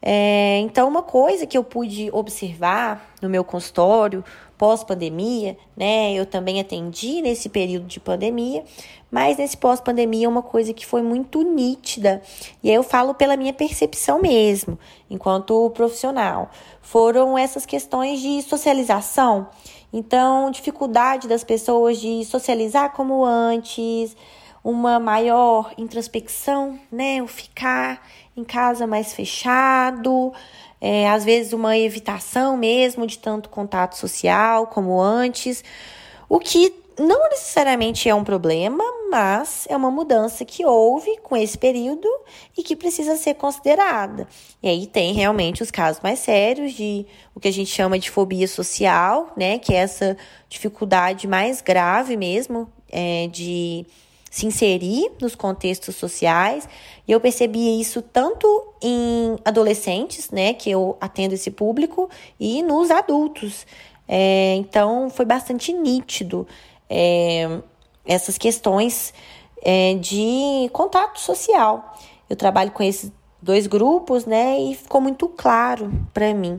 É, 0.00 0.58
então, 0.60 0.88
uma 0.88 1.02
coisa 1.02 1.46
que 1.46 1.56
eu 1.56 1.62
pude 1.62 2.10
observar 2.12 3.14
no 3.20 3.28
meu 3.28 3.44
consultório 3.44 4.24
pós-pandemia, 4.58 5.56
né? 5.76 6.12
Eu 6.12 6.24
também 6.24 6.60
atendi 6.60 7.20
nesse 7.20 7.48
período 7.48 7.86
de 7.86 7.98
pandemia, 7.98 8.62
mas 9.10 9.36
nesse 9.36 9.56
pós-pandemia 9.56 10.28
uma 10.28 10.42
coisa 10.42 10.72
que 10.72 10.86
foi 10.86 11.02
muito 11.02 11.42
nítida, 11.42 12.22
e 12.62 12.70
aí 12.70 12.74
eu 12.76 12.84
falo 12.84 13.12
pela 13.12 13.36
minha 13.36 13.52
percepção 13.52 14.20
mesmo, 14.20 14.78
enquanto 15.10 15.68
profissional, 15.70 16.48
foram 16.80 17.36
essas 17.36 17.66
questões 17.66 18.20
de 18.20 18.40
socialização. 18.42 19.48
Então, 19.92 20.50
dificuldade 20.50 21.26
das 21.26 21.42
pessoas 21.42 21.98
de 21.98 22.24
socializar 22.24 22.92
como 22.92 23.24
antes, 23.24 24.16
uma 24.64 24.98
maior 24.98 25.72
introspecção, 25.76 26.78
né? 26.90 27.22
O 27.22 27.26
ficar 27.26 28.06
em 28.36 28.44
casa 28.44 28.86
mais 28.86 29.12
fechado, 29.12 30.32
é, 30.80 31.08
às 31.08 31.24
vezes 31.24 31.52
uma 31.52 31.76
evitação 31.76 32.56
mesmo 32.56 33.06
de 33.06 33.18
tanto 33.18 33.48
contato 33.48 33.96
social 33.96 34.66
como 34.66 35.00
antes, 35.00 35.62
o 36.28 36.38
que 36.38 36.74
não 36.98 37.28
necessariamente 37.30 38.08
é 38.08 38.14
um 38.14 38.24
problema, 38.24 38.84
mas 39.10 39.66
é 39.68 39.76
uma 39.76 39.90
mudança 39.90 40.44
que 40.44 40.64
houve 40.64 41.18
com 41.22 41.36
esse 41.36 41.56
período 41.56 42.08
e 42.56 42.62
que 42.62 42.76
precisa 42.76 43.16
ser 43.16 43.34
considerada. 43.34 44.28
E 44.62 44.68
aí 44.68 44.86
tem 44.86 45.12
realmente 45.12 45.62
os 45.62 45.70
casos 45.70 46.02
mais 46.02 46.18
sérios 46.18 46.72
de 46.72 47.06
o 47.34 47.40
que 47.40 47.48
a 47.48 47.52
gente 47.52 47.70
chama 47.70 47.98
de 47.98 48.10
fobia 48.10 48.46
social, 48.46 49.32
né? 49.36 49.58
Que 49.58 49.74
é 49.74 49.78
essa 49.78 50.16
dificuldade 50.48 51.26
mais 51.26 51.60
grave 51.60 52.16
mesmo 52.16 52.70
é, 52.90 53.26
de 53.28 53.86
se 54.32 54.46
inserir 54.46 55.12
nos 55.20 55.34
contextos 55.34 55.94
sociais. 55.94 56.66
E 57.06 57.12
eu 57.12 57.20
percebi 57.20 57.78
isso 57.78 58.00
tanto 58.00 58.46
em 58.80 59.36
adolescentes, 59.44 60.30
né, 60.30 60.54
que 60.54 60.70
eu 60.70 60.96
atendo 60.98 61.34
esse 61.34 61.50
público, 61.50 62.08
e 62.40 62.62
nos 62.62 62.90
adultos. 62.90 63.66
É, 64.08 64.54
então, 64.54 65.10
foi 65.10 65.26
bastante 65.26 65.70
nítido 65.70 66.48
é, 66.88 67.60
essas 68.06 68.38
questões 68.38 69.12
é, 69.62 69.96
de 69.96 70.70
contato 70.72 71.20
social. 71.20 71.94
Eu 72.28 72.34
trabalho 72.34 72.70
com 72.70 72.82
esses 72.82 73.12
dois 73.40 73.66
grupos, 73.66 74.24
né, 74.24 74.58
e 74.58 74.74
ficou 74.74 75.02
muito 75.02 75.28
claro 75.28 75.92
para 76.14 76.32
mim. 76.32 76.58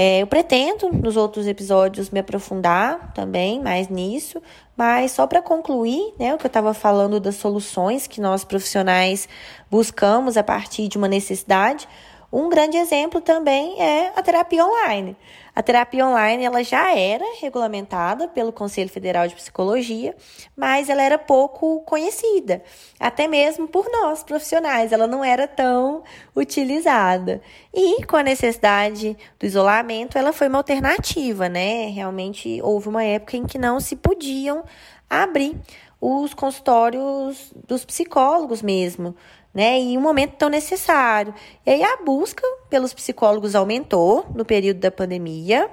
É, 0.00 0.22
eu 0.22 0.28
pretendo, 0.28 0.92
nos 0.92 1.16
outros 1.16 1.48
episódios, 1.48 2.08
me 2.08 2.20
aprofundar 2.20 3.12
também 3.14 3.60
mais 3.60 3.88
nisso, 3.88 4.40
mas 4.76 5.10
só 5.10 5.26
para 5.26 5.42
concluir, 5.42 6.14
né, 6.16 6.32
o 6.32 6.38
que 6.38 6.46
eu 6.46 6.48
estava 6.48 6.72
falando 6.72 7.18
das 7.18 7.34
soluções 7.34 8.06
que 8.06 8.20
nós 8.20 8.44
profissionais 8.44 9.28
buscamos 9.68 10.36
a 10.36 10.44
partir 10.44 10.86
de 10.86 10.96
uma 10.96 11.08
necessidade, 11.08 11.88
um 12.30 12.50
grande 12.50 12.76
exemplo 12.76 13.22
também 13.22 13.80
é 13.80 14.12
a 14.14 14.22
terapia 14.22 14.64
online. 14.64 15.16
A 15.54 15.62
terapia 15.62 16.06
online 16.06 16.44
ela 16.44 16.62
já 16.62 16.94
era 16.94 17.24
regulamentada 17.40 18.28
pelo 18.28 18.52
Conselho 18.52 18.90
Federal 18.90 19.26
de 19.26 19.34
Psicologia, 19.34 20.14
mas 20.54 20.90
ela 20.90 21.02
era 21.02 21.18
pouco 21.18 21.80
conhecida, 21.80 22.62
até 23.00 23.26
mesmo 23.26 23.66
por 23.66 23.90
nós 23.90 24.22
profissionais, 24.22 24.92
ela 24.92 25.06
não 25.06 25.24
era 25.24 25.48
tão 25.48 26.04
utilizada. 26.36 27.40
E 27.74 28.04
com 28.04 28.16
a 28.16 28.22
necessidade 28.22 29.16
do 29.40 29.46
isolamento, 29.46 30.18
ela 30.18 30.32
foi 30.32 30.48
uma 30.48 30.58
alternativa, 30.58 31.48
né? 31.48 31.86
Realmente 31.86 32.60
houve 32.62 32.88
uma 32.88 33.02
época 33.02 33.36
em 33.36 33.46
que 33.46 33.58
não 33.58 33.80
se 33.80 33.96
podiam 33.96 34.64
abrir 35.08 35.56
os 36.00 36.34
consultórios 36.34 37.52
dos 37.66 37.84
psicólogos 37.84 38.62
mesmo 38.62 39.16
né? 39.58 39.76
Em 39.76 39.98
um 39.98 40.00
momento 40.00 40.36
tão 40.36 40.48
necessário. 40.48 41.34
E 41.66 41.70
aí 41.70 41.82
a 41.82 41.96
busca 41.96 42.46
pelos 42.70 42.94
psicólogos 42.94 43.56
aumentou 43.56 44.24
no 44.32 44.44
período 44.44 44.78
da 44.78 44.88
pandemia 44.88 45.68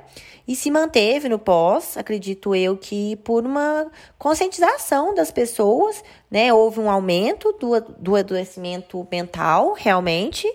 e 0.48 0.56
se 0.56 0.72
manteve 0.72 1.30
no 1.30 1.38
pós, 1.38 1.96
acredito 1.96 2.56
eu 2.56 2.76
que 2.76 3.16
por 3.18 3.46
uma 3.46 3.86
conscientização 4.18 5.14
das 5.14 5.30
pessoas, 5.30 6.04
né? 6.32 6.52
Houve 6.52 6.80
um 6.80 6.90
aumento 6.90 7.52
do, 7.60 7.80
do 7.80 8.16
adoecimento 8.16 9.08
mental, 9.12 9.74
realmente, 9.78 10.52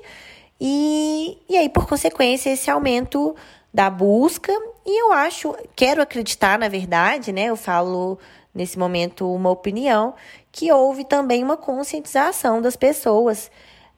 e, 0.61 1.38
e 1.49 1.57
aí, 1.57 1.69
por 1.69 1.87
consequência, 1.87 2.51
esse 2.51 2.69
aumento 2.69 3.37
da 3.73 3.88
busca, 3.88 4.53
e 4.85 5.03
eu 5.03 5.12
acho, 5.12 5.55
quero 5.77 6.03
acreditar, 6.03 6.59
na 6.59 6.69
verdade, 6.69 7.31
né? 7.31 7.45
Eu 7.45 7.57
falo 7.57 8.19
nesse 8.55 8.79
momento 8.79 9.33
uma 9.33 9.51
opinião, 9.51 10.15
que 10.51 10.73
houve 10.73 11.05
também 11.05 11.43
uma 11.43 11.57
conscientização 11.57 12.61
das 12.61 12.77
pessoas 12.77 13.51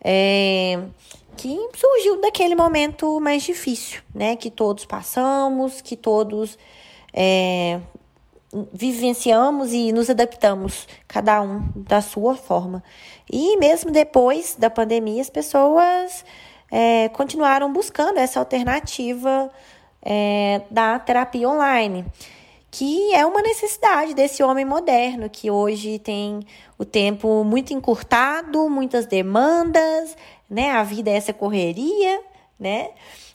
é, 0.05 0.79
que 1.37 1.57
surgiu 1.75 2.21
daquele 2.21 2.55
momento 2.55 3.21
mais 3.21 3.43
difícil, 3.43 4.03
né? 4.15 4.37
Que 4.37 4.51
todos 4.51 4.85
passamos, 4.85 5.81
que 5.81 5.97
todos 5.97 6.59
é, 7.12 7.81
vivenciamos 8.73 9.73
e 9.73 9.93
nos 9.93 10.11
adaptamos, 10.11 10.87
cada 11.09 11.41
um 11.41 11.62
da 11.75 12.01
sua 12.01 12.37
forma. 12.37 12.83
E 13.31 13.57
mesmo 13.57 13.91
depois 13.91 14.57
da 14.59 14.69
pandemia, 14.69 15.23
as 15.23 15.31
pessoas 15.31 16.25
é, 16.71 17.09
continuaram 17.11 17.73
buscando 17.73 18.19
essa 18.19 18.38
alternativa 18.38 19.51
é, 20.03 20.62
da 20.71 20.99
terapia 20.99 21.49
online 21.49 22.05
que 22.72 23.12
é 23.12 23.26
uma 23.26 23.42
necessidade 23.42 24.14
desse 24.14 24.42
homem 24.42 24.64
moderno 24.64 25.28
que 25.28 25.50
hoje 25.50 25.98
tem 25.98 26.40
o 26.78 26.87
tempo 26.87 27.44
muito 27.44 27.74
encurtado, 27.74 28.66
muitas 28.70 29.04
demandas, 29.04 30.16
né? 30.48 30.70
A 30.70 30.82
vida 30.82 31.11
é 31.11 31.16
essa 31.16 31.35
correria, 31.35 32.22
né? 32.58 32.88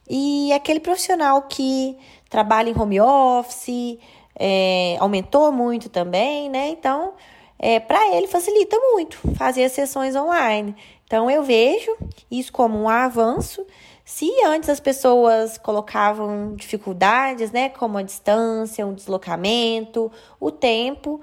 E 0.10 0.52
aquele 0.54 0.80
profissional 0.80 1.43
que 1.43 1.95
trabalha 2.28 2.71
em 2.71 2.82
home 2.82 3.00
office 3.00 4.00
é, 4.36 4.97
aumentou 5.00 5.52
muito 5.52 5.88
também, 5.88 6.50
né? 6.50 6.69
Então, 6.69 7.13
é, 7.60 7.80
para 7.80 8.15
ele 8.15 8.26
facilita 8.26 8.76
muito 8.91 9.19
fazer 9.36 9.65
as 9.65 9.71
sessões 9.71 10.15
online. 10.15 10.76
Então, 11.06 11.30
eu 11.30 11.43
vejo 11.43 11.95
isso 12.32 12.52
como 12.52 12.76
um 12.82 12.89
avanço. 12.89 13.63
Se 14.10 14.32
antes 14.46 14.70
as 14.70 14.80
pessoas 14.80 15.58
colocavam 15.58 16.56
dificuldades, 16.56 17.52
né, 17.52 17.67
como 17.67 17.98
a 17.98 18.02
distância, 18.02 18.88
um 18.88 18.93
deslocamento, 18.93 20.10
o 20.39 20.50
tempo, 20.50 21.20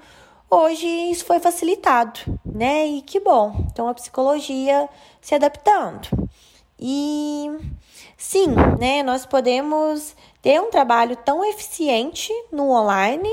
hoje 0.47 0.85
isso 0.85 1.25
foi 1.25 1.39
facilitado, 1.39 2.19
né? 2.45 2.85
E 2.85 3.01
que 3.01 3.19
bom. 3.19 3.65
Então, 3.71 3.87
a 3.87 3.93
psicologia 3.95 4.87
se 5.19 5.33
adaptando. 5.33 6.09
E 6.79 7.49
sim, 8.15 8.49
né, 8.79 9.01
nós 9.01 9.25
podemos 9.25 10.15
ter 10.39 10.61
um 10.61 10.69
trabalho 10.69 11.15
tão 11.15 11.43
eficiente 11.43 12.31
no 12.51 12.69
online, 12.69 13.31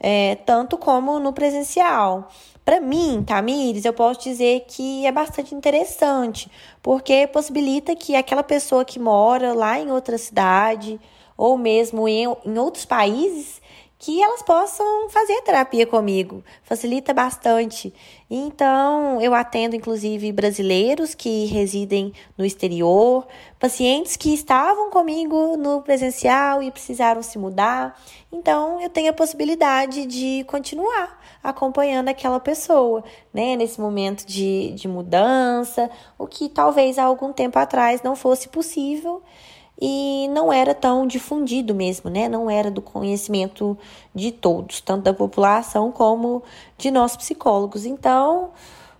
é, 0.00 0.36
tanto 0.46 0.78
como 0.78 1.18
no 1.18 1.34
presencial. 1.34 2.30
Para 2.68 2.82
mim, 2.82 3.24
Tamires, 3.26 3.86
eu 3.86 3.94
posso 3.94 4.20
dizer 4.20 4.66
que 4.68 5.06
é 5.06 5.10
bastante 5.10 5.54
interessante, 5.54 6.50
porque 6.82 7.26
possibilita 7.26 7.96
que 7.96 8.14
aquela 8.14 8.42
pessoa 8.42 8.84
que 8.84 8.98
mora 8.98 9.54
lá 9.54 9.80
em 9.80 9.90
outra 9.90 10.18
cidade, 10.18 11.00
ou 11.34 11.56
mesmo 11.56 12.06
em, 12.06 12.24
em 12.44 12.58
outros 12.58 12.84
países, 12.84 13.62
que 13.98 14.22
elas 14.22 14.42
possam 14.42 15.10
fazer 15.10 15.42
terapia 15.42 15.84
comigo. 15.84 16.44
Facilita 16.62 17.12
bastante. 17.12 17.92
Então, 18.30 19.20
eu 19.20 19.34
atendo 19.34 19.74
inclusive 19.74 20.30
brasileiros 20.30 21.16
que 21.16 21.46
residem 21.46 22.12
no 22.36 22.44
exterior, 22.44 23.26
pacientes 23.58 24.16
que 24.16 24.32
estavam 24.32 24.88
comigo 24.88 25.56
no 25.56 25.82
presencial 25.82 26.62
e 26.62 26.70
precisaram 26.70 27.22
se 27.22 27.38
mudar. 27.38 28.00
Então, 28.30 28.80
eu 28.80 28.88
tenho 28.88 29.10
a 29.10 29.14
possibilidade 29.14 30.06
de 30.06 30.44
continuar 30.44 31.18
acompanhando 31.42 32.08
aquela 32.08 32.38
pessoa, 32.38 33.02
né, 33.32 33.56
nesse 33.56 33.80
momento 33.80 34.24
de, 34.24 34.72
de 34.72 34.86
mudança, 34.86 35.90
o 36.16 36.26
que 36.26 36.48
talvez 36.48 36.98
há 36.98 37.04
algum 37.04 37.32
tempo 37.32 37.58
atrás 37.58 38.02
não 38.02 38.14
fosse 38.14 38.48
possível 38.48 39.22
e 39.80 40.26
não 40.32 40.52
era 40.52 40.74
tão 40.74 41.06
difundido 41.06 41.74
mesmo, 41.74 42.10
né? 42.10 42.28
Não 42.28 42.50
era 42.50 42.70
do 42.70 42.82
conhecimento 42.82 43.78
de 44.12 44.32
todos, 44.32 44.80
tanto 44.80 45.04
da 45.04 45.14
população 45.14 45.92
como 45.92 46.42
de 46.76 46.90
nós 46.90 47.16
psicólogos. 47.16 47.86
Então, 47.86 48.50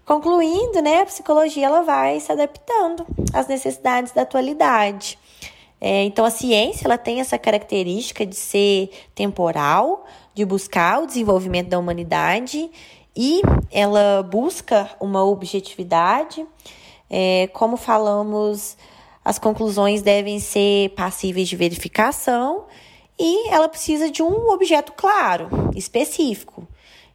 concluindo, 0.07 0.81
né, 0.81 1.01
a 1.01 1.07
psicologia 1.07 1.67
ela 1.67 1.83
vai 1.83 2.21
se 2.21 2.31
adaptando 2.31 3.05
às 3.33 3.49
necessidades 3.49 4.13
da 4.13 4.23
atualidade. 4.23 5.19
É, 5.81 6.05
então, 6.05 6.25
a 6.25 6.31
ciência 6.31 6.87
ela 6.87 6.99
tem 6.99 7.21
essa 7.21 7.37
característica 7.37 8.25
de 8.25 8.37
ser 8.37 8.91
temporal, 9.15 10.07
de 10.33 10.45
buscar 10.45 11.03
o 11.03 11.07
desenvolvimento 11.07 11.69
da 11.69 11.79
humanidade 11.79 12.71
e 13.17 13.43
ela 13.71 14.23
busca 14.23 14.89
uma 15.01 15.25
objetividade. 15.25 16.47
É, 17.11 17.49
como 17.53 17.77
falamos 17.77 18.77
as 19.29 19.39
conclusões 19.39 20.01
devem 20.01 20.41
ser 20.41 20.89
passíveis 20.97 21.47
de 21.51 21.55
verificação 21.55 22.65
e 23.19 23.51
ela 23.51 23.69
precisa 23.69 24.11
de 24.11 24.23
um 24.23 24.49
objeto 24.49 24.95
claro, 24.97 25.51
específico. 25.77 26.67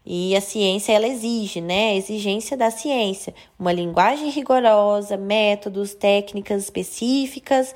E 0.05 0.35
a 0.35 0.41
ciência 0.41 0.93
ela 0.93 1.07
exige, 1.07 1.59
né? 1.59 1.89
A 1.89 1.95
exigência 1.95 2.55
da 2.55 2.69
ciência, 2.69 3.33
uma 3.57 3.73
linguagem 3.73 4.29
rigorosa, 4.29 5.17
métodos, 5.17 5.95
técnicas 5.95 6.61
específicas 6.61 7.73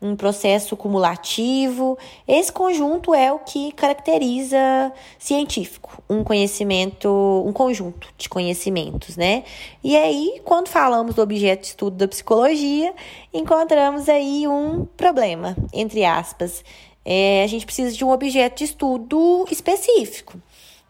um 0.00 0.16
processo 0.16 0.76
cumulativo. 0.76 1.98
Esse 2.26 2.50
conjunto 2.50 3.14
é 3.14 3.32
o 3.32 3.38
que 3.38 3.72
caracteriza 3.72 4.92
científico, 5.18 6.02
um 6.08 6.24
conhecimento, 6.24 7.08
um 7.46 7.52
conjunto 7.52 8.08
de 8.16 8.28
conhecimentos, 8.28 9.16
né? 9.16 9.44
E 9.84 9.96
aí, 9.96 10.40
quando 10.44 10.68
falamos 10.68 11.14
do 11.14 11.22
objeto 11.22 11.62
de 11.62 11.68
estudo 11.68 11.96
da 11.96 12.08
psicologia, 12.08 12.94
encontramos 13.32 14.08
aí 14.08 14.46
um 14.48 14.86
problema, 14.96 15.56
entre 15.72 16.04
aspas. 16.04 16.64
É, 17.04 17.42
a 17.42 17.46
gente 17.46 17.66
precisa 17.66 17.94
de 17.94 18.04
um 18.04 18.10
objeto 18.10 18.58
de 18.58 18.64
estudo 18.64 19.46
específico. 19.50 20.40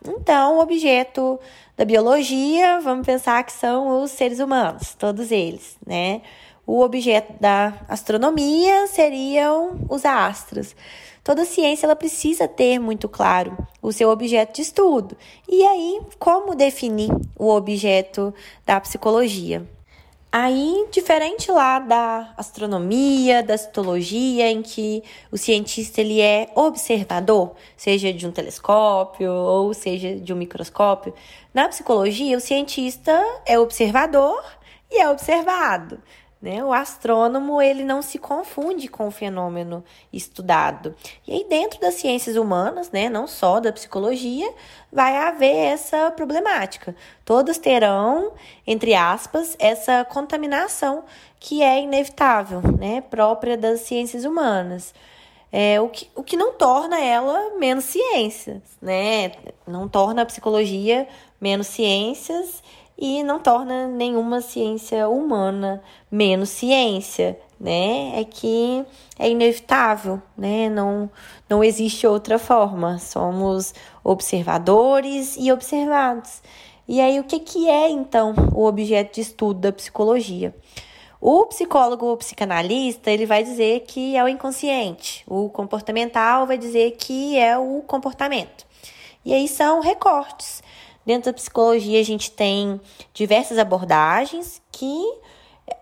Então, 0.07 0.57
o 0.57 0.61
objeto 0.61 1.39
da 1.77 1.85
biologia, 1.85 2.81
vamos 2.81 3.07
pensar 3.07 3.43
que 3.45 3.53
são 3.53 4.03
os 4.03 4.11
seres 4.11 4.39
humanos, 4.39 4.95
todos 4.99 5.31
eles, 5.31 5.77
né? 5.87 6.23
O 6.67 6.81
objeto 6.83 7.33
da 7.41 7.75
astronomia 7.89 8.87
seriam 8.87 9.81
os 9.89 10.05
astros. 10.05 10.75
Toda 11.23 11.45
ciência 11.45 11.87
ela 11.87 11.97
precisa 11.97 12.49
ter 12.49 12.79
muito 12.79 13.09
claro 13.09 13.57
o 13.83 13.93
seu 13.93 14.09
objeto 14.09 14.55
de 14.55 14.63
estudo. 14.63 15.17
E 15.49 15.63
aí, 15.65 16.01
como 16.19 16.55
definir 16.55 17.11
o 17.39 17.49
objeto 17.49 18.33
da 18.65 18.81
psicologia? 18.81 19.67
Aí, 20.33 20.87
diferente 20.93 21.51
lá 21.51 21.81
da 21.81 22.33
astronomia, 22.37 23.43
da 23.43 23.59
citologia, 23.59 24.49
em 24.49 24.63
que 24.63 25.03
o 25.33 25.37
cientista 25.37 26.01
ele 26.01 26.21
é 26.21 26.49
observador, 26.55 27.57
seja 27.77 28.13
de 28.13 28.29
um 28.29 28.31
telescópio 28.31 29.33
ou 29.33 29.75
seja 29.75 30.15
de 30.15 30.33
um 30.33 30.37
microscópio, 30.37 31.13
na 31.53 31.69
psicologia 31.69 32.37
o 32.37 32.41
cientista 32.41 33.21
é 33.45 33.59
observador 33.59 34.41
e 34.89 35.01
é 35.01 35.11
observado. 35.11 36.01
Né? 36.41 36.65
O 36.65 36.73
astrônomo 36.73 37.61
ele 37.61 37.85
não 37.85 38.01
se 38.01 38.19
confunde 38.19 38.89
com 38.89 39.07
o 39.07 39.11
fenômeno 39.11 39.85
estudado. 40.11 40.95
E 41.27 41.33
aí, 41.33 41.47
dentro 41.47 41.79
das 41.79 41.95
ciências 41.95 42.35
humanas, 42.35 42.91
né, 42.91 43.11
não 43.11 43.27
só 43.27 43.61
da 43.61 43.71
psicologia, 43.71 44.51
vai 44.91 45.19
haver 45.19 45.55
essa 45.55 46.11
problemática. 46.11 46.97
Todas 47.27 47.59
terão, 47.59 48.33
entre 48.67 48.95
aspas, 48.95 49.55
essa 49.59 50.03
contaminação 50.07 51.05
que 51.39 51.63
é 51.63 51.83
inevitável, 51.83 52.63
né, 52.79 53.03
própria 53.03 53.57
das 53.57 53.81
ciências 53.81 54.25
humanas. 54.25 54.95
É, 55.53 55.81
o, 55.81 55.89
que, 55.89 56.09
o 56.15 56.23
que 56.23 56.37
não 56.37 56.53
torna 56.53 56.99
ela 57.01 57.59
menos 57.59 57.85
ciências, 57.85 58.63
né? 58.81 59.33
Não 59.67 59.89
torna 59.89 60.23
a 60.23 60.27
psicologia 60.27 61.09
menos 61.41 61.67
ciências 61.67 62.63
e 63.01 63.23
não 63.23 63.41
torna 63.41 63.89
nenhuma 63.89 64.43
ciência 64.43 65.09
humana 65.09 65.83
menos 66.13 66.51
ciência, 66.51 67.41
né? 67.59 68.21
É 68.21 68.25
que 68.25 68.85
é 69.19 69.31
inevitável, 69.31 70.21
né? 70.37 70.69
Não, 70.69 71.11
não 71.49 71.65
existe 71.65 72.07
outra 72.07 72.39
forma. 72.39 72.99
Somos 72.99 73.73
observadores 74.05 75.35
e 75.39 75.51
observados. 75.51 76.43
E 76.87 77.01
aí, 77.01 77.19
o 77.19 77.25
que, 77.25 77.41
que 77.41 77.71
é 77.71 77.89
então 77.89 78.35
o 78.53 78.67
objeto 78.67 79.15
de 79.15 79.23
estudo 79.23 79.61
da 79.61 79.73
psicologia? 79.73 80.55
O 81.19 81.47
psicólogo 81.47 82.05
ou 82.05 82.17
psicanalista, 82.17 83.11
ele 83.11 83.25
vai 83.25 83.43
dizer 83.43 83.81
que 83.81 84.17
é 84.17 84.25
o 84.25 84.29
inconsciente. 84.29 85.25
O 85.27 85.49
comportamental 85.49 86.47
vai 86.47 86.59
dizer 86.59 86.93
que 86.99 87.39
é 87.39 87.57
o 87.57 87.83
comportamento. 87.87 88.67
E 89.25 89.33
aí 89.33 89.47
são 89.49 89.81
recortes 89.81 90.63
Dentro 91.05 91.31
da 91.31 91.37
psicologia, 91.37 92.01
a 92.01 92.05
gente 92.05 92.31
tem 92.31 92.81
diversas 93.13 93.59
abordagens 93.59 94.61
que 94.71 95.03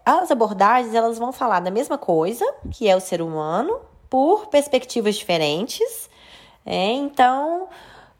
as 0.04 0.30
abordagens 0.30 0.94
elas 0.94 1.18
vão 1.18 1.32
falar 1.32 1.60
da 1.60 1.70
mesma 1.70 1.98
coisa, 1.98 2.44
que 2.70 2.88
é 2.88 2.96
o 2.96 3.00
ser 3.00 3.20
humano, 3.20 3.80
por 4.08 4.46
perspectivas 4.46 5.16
diferentes. 5.16 6.08
É, 6.64 6.92
então, 6.92 7.68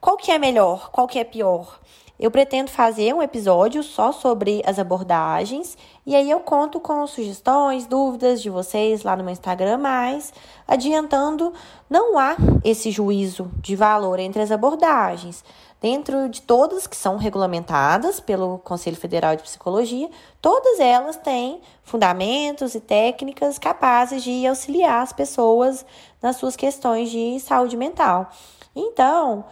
qual 0.01 0.17
que 0.17 0.31
é 0.31 0.39
melhor? 0.39 0.91
Qual 0.91 1.07
que 1.07 1.19
é 1.19 1.25
pior? 1.25 1.79
Eu 2.19 2.33
pretendo 2.33 2.69
fazer 2.69 3.15
um 3.15 3.23
episódio 3.23 3.81
só 3.81 4.11
sobre 4.11 4.61
as 4.67 4.77
abordagens 4.77 5.79
e 6.05 6.17
aí 6.17 6.29
eu 6.29 6.41
conto 6.41 6.81
com 6.81 7.07
sugestões, 7.07 7.87
dúvidas 7.87 8.43
de 8.43 8.51
vocês 8.51 9.05
lá 9.05 9.17
no 9.17 9.23
meu 9.23 9.33
Instagram, 9.33 9.79
mas 9.79 10.33
adiantando, 10.67 11.53
não 11.89 12.19
há 12.19 12.35
esse 12.65 12.91
juízo 12.91 13.49
de 13.61 13.77
valor 13.77 14.19
entre 14.19 14.43
as 14.43 14.51
abordagens. 14.51 15.45
Dentro 15.81 16.29
de 16.29 16.43
todas 16.43 16.89
que 16.89 16.97
são 16.97 17.17
regulamentadas 17.17 18.19
pelo 18.19 18.59
Conselho 18.59 18.97
Federal 18.97 19.37
de 19.37 19.45
Psicologia, 19.45 20.11
todas 20.43 20.81
elas 20.81 21.17
têm 21.17 21.61
fundamentos 21.85 22.75
e 22.75 22.81
técnicas 22.81 23.59
capazes 23.59 24.25
de 24.25 24.45
auxiliar 24.45 25.03
as 25.03 25.13
pessoas 25.13 25.87
nas 26.21 26.35
suas 26.37 26.57
questões 26.57 27.11
de 27.11 27.39
saúde 27.39 27.77
mental. 27.77 28.29
Então, 28.75 29.45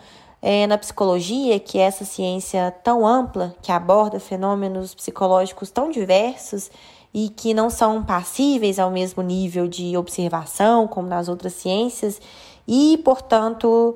é, 0.42 0.66
na 0.66 0.76
psicologia, 0.76 1.60
que 1.60 1.78
é 1.78 1.82
essa 1.82 2.04
ciência 2.04 2.74
tão 2.82 3.06
ampla, 3.06 3.54
que 3.62 3.70
aborda 3.70 4.18
fenômenos 4.18 4.96
psicológicos 4.96 5.70
tão 5.70 5.90
diversos 5.90 6.70
e 7.14 7.28
que 7.28 7.54
não 7.54 7.70
são 7.70 8.04
passíveis 8.04 8.78
ao 8.78 8.90
mesmo 8.90 9.22
nível 9.22 9.66
de 9.68 9.96
observação 9.96 10.88
como 10.88 11.08
nas 11.08 11.28
outras 11.28 11.52
ciências, 11.52 12.20
e, 12.68 12.98
portanto, 13.04 13.94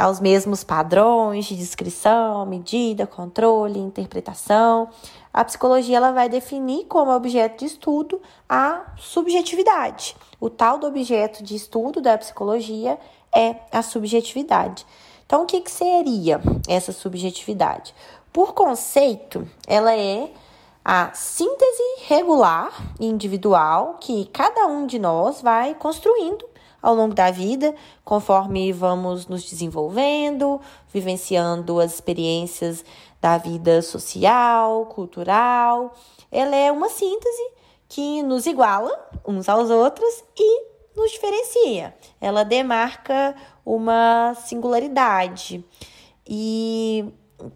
aos 0.00 0.18
mesmos 0.18 0.64
padrões 0.64 1.44
de 1.44 1.54
descrição, 1.54 2.46
medida, 2.46 3.06
controle, 3.06 3.78
interpretação. 3.78 4.88
a 5.32 5.44
psicologia 5.44 5.98
ela 5.98 6.10
vai 6.10 6.28
definir 6.28 6.86
como 6.86 7.12
objeto 7.12 7.58
de 7.58 7.66
estudo 7.66 8.20
a 8.48 8.94
subjetividade. 8.96 10.16
O 10.40 10.48
tal 10.48 10.78
do 10.78 10.86
objeto 10.86 11.44
de 11.44 11.54
estudo 11.54 12.00
da 12.00 12.16
psicologia 12.16 12.98
é 13.30 13.56
a 13.70 13.82
subjetividade. 13.82 14.86
Então, 15.26 15.42
o 15.42 15.46
que, 15.46 15.60
que 15.60 15.70
seria 15.70 16.40
essa 16.66 16.92
subjetividade? 16.92 17.94
Por 18.32 18.54
conceito, 18.54 19.46
ela 19.66 19.94
é 19.94 20.32
a 20.82 21.12
síntese 21.12 21.82
regular 22.08 22.72
e 22.98 23.06
individual 23.06 23.98
que 24.00 24.24
cada 24.32 24.66
um 24.66 24.86
de 24.86 24.98
nós 24.98 25.42
vai 25.42 25.74
construindo 25.74 26.48
ao 26.82 26.94
longo 26.94 27.14
da 27.14 27.30
vida, 27.30 27.74
conforme 28.04 28.72
vamos 28.72 29.26
nos 29.26 29.44
desenvolvendo, 29.44 30.60
vivenciando 30.92 31.80
as 31.80 31.94
experiências 31.94 32.84
da 33.20 33.36
vida 33.38 33.82
social, 33.82 34.86
cultural. 34.86 35.94
Ela 36.30 36.56
é 36.56 36.72
uma 36.72 36.88
síntese 36.88 37.50
que 37.88 38.22
nos 38.22 38.46
iguala 38.46 38.90
uns 39.26 39.48
aos 39.48 39.68
outros 39.68 40.24
e 40.38 40.62
nos 40.96 41.10
diferencia. 41.10 41.94
Ela 42.20 42.44
demarca 42.44 43.34
uma 43.64 44.34
singularidade. 44.34 45.64
E 46.26 47.04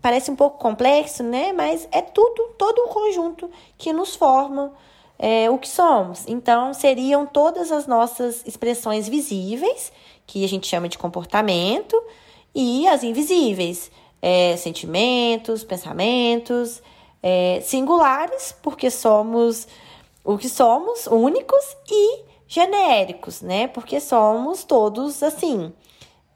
parece 0.01 0.31
um 0.31 0.37
pouco 0.37 0.59
complexo, 0.59 1.23
né? 1.23 1.53
Mas 1.53 1.89
é 1.93 2.01
tudo, 2.03 2.55
todo 2.59 2.79
o 2.81 2.89
conjunto 2.89 3.51
que 3.77 3.93
nos 3.93 4.15
forma 4.15 4.73
é, 5.19 5.51
o 5.51 5.59
que 5.59 5.69
somos. 5.69 6.25
Então, 6.27 6.75
seriam 6.75 7.27
todas 7.27 7.71
as 7.71 7.87
nossas 7.87 8.43
expressões 8.47 9.09
visíveis, 9.09 9.93
que 10.27 10.45
a 10.45 10.49
gente 10.49 10.67
chama 10.67 10.89
de 10.89 10.99
comportamento, 10.99 12.01
e 12.55 12.87
as 12.89 13.03
invisíveis, 13.03 13.91
é, 14.23 14.57
sentimentos, 14.57 15.65
pensamentos, 15.65 16.83
é, 17.23 17.61
singulares, 17.63 18.55
porque 18.63 18.91
somos 18.91 19.67
o 20.25 20.39
que 20.39 20.49
somos, 20.49 21.07
únicos, 21.07 21.77
e 21.91 22.23
genéricos, 22.49 23.43
né? 23.43 23.67
Porque 23.67 24.01
somos 24.01 24.65
todos 24.65 25.23
assim. 25.23 25.73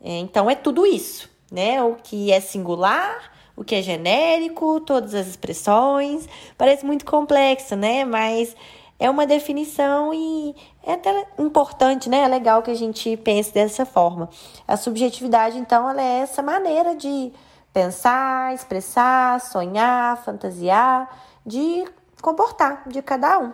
É, 0.00 0.18
então, 0.18 0.50
é 0.50 0.54
tudo 0.54 0.84
isso, 0.84 1.30
né? 1.50 1.82
O 1.82 1.94
que 1.94 2.30
é 2.30 2.40
singular, 2.40 3.32
o 3.58 3.64
que 3.64 3.74
é 3.74 3.82
genérico, 3.82 4.80
todas 4.80 5.14
as 5.14 5.26
expressões. 5.26 6.28
Parece 6.56 6.86
muito 6.86 7.04
complexo, 7.04 7.74
né? 7.74 8.04
Mas 8.04 8.54
é 8.98 9.10
uma 9.10 9.26
definição 9.26 10.14
e 10.14 10.54
é 10.82 10.92
até 10.92 11.26
importante, 11.38 12.08
né? 12.08 12.22
É 12.22 12.28
legal 12.28 12.62
que 12.62 12.70
a 12.70 12.74
gente 12.74 13.16
pense 13.16 13.52
dessa 13.52 13.84
forma. 13.84 14.30
A 14.66 14.76
subjetividade, 14.76 15.58
então, 15.58 15.90
ela 15.90 16.00
é 16.00 16.20
essa 16.20 16.40
maneira 16.40 16.94
de 16.94 17.32
pensar, 17.72 18.54
expressar, 18.54 19.40
sonhar, 19.40 20.16
fantasiar, 20.24 21.10
de 21.44 21.84
comportar 22.22 22.84
de 22.88 23.02
cada 23.02 23.40
um. 23.40 23.52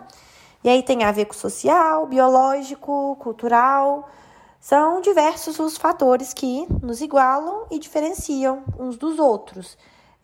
E 0.63 0.69
aí 0.69 0.83
tem 0.83 1.03
a 1.03 1.11
ver 1.11 1.25
com 1.25 1.33
social, 1.33 2.05
biológico, 2.05 3.15
cultural. 3.19 4.07
São 4.59 5.01
diversos 5.01 5.59
os 5.59 5.77
fatores 5.77 6.33
que 6.33 6.67
nos 6.81 7.01
igualam 7.01 7.65
e 7.69 7.77
diferenciam 7.77 8.63
uns 8.79 8.97
dos 8.97 9.19
outros. 9.19 9.77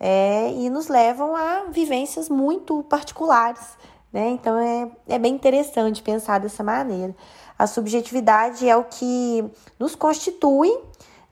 É, 0.04 0.52
e 0.54 0.68
nos 0.68 0.88
levam 0.88 1.36
a 1.36 1.66
vivências 1.70 2.28
muito 2.28 2.82
particulares. 2.84 3.78
Né? 4.12 4.32
Então 4.32 4.58
é, 4.58 4.90
é 5.08 5.20
bem 5.20 5.36
interessante 5.36 6.02
pensar 6.02 6.40
dessa 6.40 6.64
maneira. 6.64 7.16
A 7.58 7.68
subjetividade 7.68 8.68
é 8.68 8.76
o 8.76 8.84
que 8.84 9.46
nos 9.80 9.94
constitui 9.96 10.72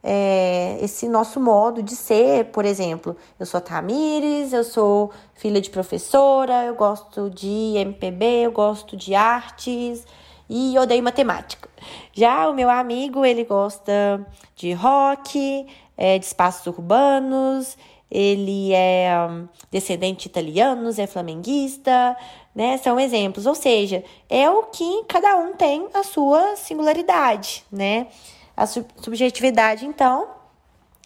é, 0.02 0.78
esse 0.80 1.08
nosso 1.08 1.38
modo 1.40 1.82
de 1.82 1.94
ser, 1.94 2.46
por 2.46 2.64
exemplo, 2.64 3.16
eu 3.38 3.44
sou 3.44 3.60
Tamires, 3.60 4.52
eu 4.52 4.64
sou 4.64 5.10
filha 5.34 5.60
de 5.60 5.68
professora, 5.68 6.64
eu 6.64 6.74
gosto 6.74 7.28
de 7.28 7.74
MPB, 7.76 8.24
eu 8.44 8.52
gosto 8.52 8.96
de 8.96 9.14
artes 9.14 10.06
e 10.48 10.78
odeio 10.78 11.02
matemática. 11.02 11.68
Já 12.12 12.48
o 12.48 12.54
meu 12.54 12.70
amigo, 12.70 13.24
ele 13.24 13.44
gosta 13.44 14.26
de 14.56 14.72
rock, 14.72 15.66
é, 15.96 16.18
de 16.18 16.24
espaços 16.24 16.66
urbanos, 16.66 17.76
ele 18.10 18.72
é 18.72 19.14
um, 19.30 19.48
descendente 19.70 20.22
de 20.22 20.28
italianos, 20.28 20.98
é 20.98 21.06
flamenguista, 21.06 22.16
né? 22.54 22.76
São 22.78 22.98
exemplos, 22.98 23.46
ou 23.46 23.54
seja, 23.54 24.02
é 24.28 24.50
o 24.50 24.64
que 24.64 25.04
cada 25.04 25.36
um 25.36 25.54
tem 25.54 25.88
a 25.94 26.02
sua 26.02 26.56
singularidade, 26.56 27.64
né? 27.70 28.08
A 28.56 28.66
subjetividade, 28.66 29.86
então, 29.86 30.28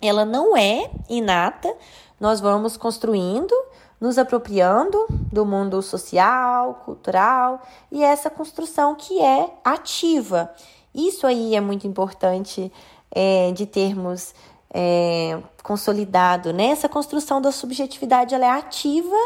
ela 0.00 0.24
não 0.24 0.56
é 0.56 0.90
inata, 1.08 1.72
nós 2.18 2.40
vamos 2.40 2.76
construindo, 2.76 3.54
nos 4.00 4.18
apropriando 4.18 5.06
do 5.32 5.44
mundo 5.44 5.80
social, 5.82 6.82
cultural 6.84 7.62
e 7.92 8.02
essa 8.02 8.28
construção 8.28 8.94
que 8.94 9.20
é 9.20 9.50
ativa. 9.64 10.52
Isso 10.94 11.26
aí 11.26 11.54
é 11.54 11.60
muito 11.60 11.86
importante 11.86 12.72
é, 13.10 13.52
de 13.52 13.66
termos 13.66 14.34
é, 14.74 15.40
consolidado, 15.62 16.52
né? 16.52 16.66
Essa 16.66 16.88
construção 16.88 17.40
da 17.40 17.52
subjetividade 17.52 18.34
ela 18.34 18.44
é 18.44 18.50
ativa 18.50 19.16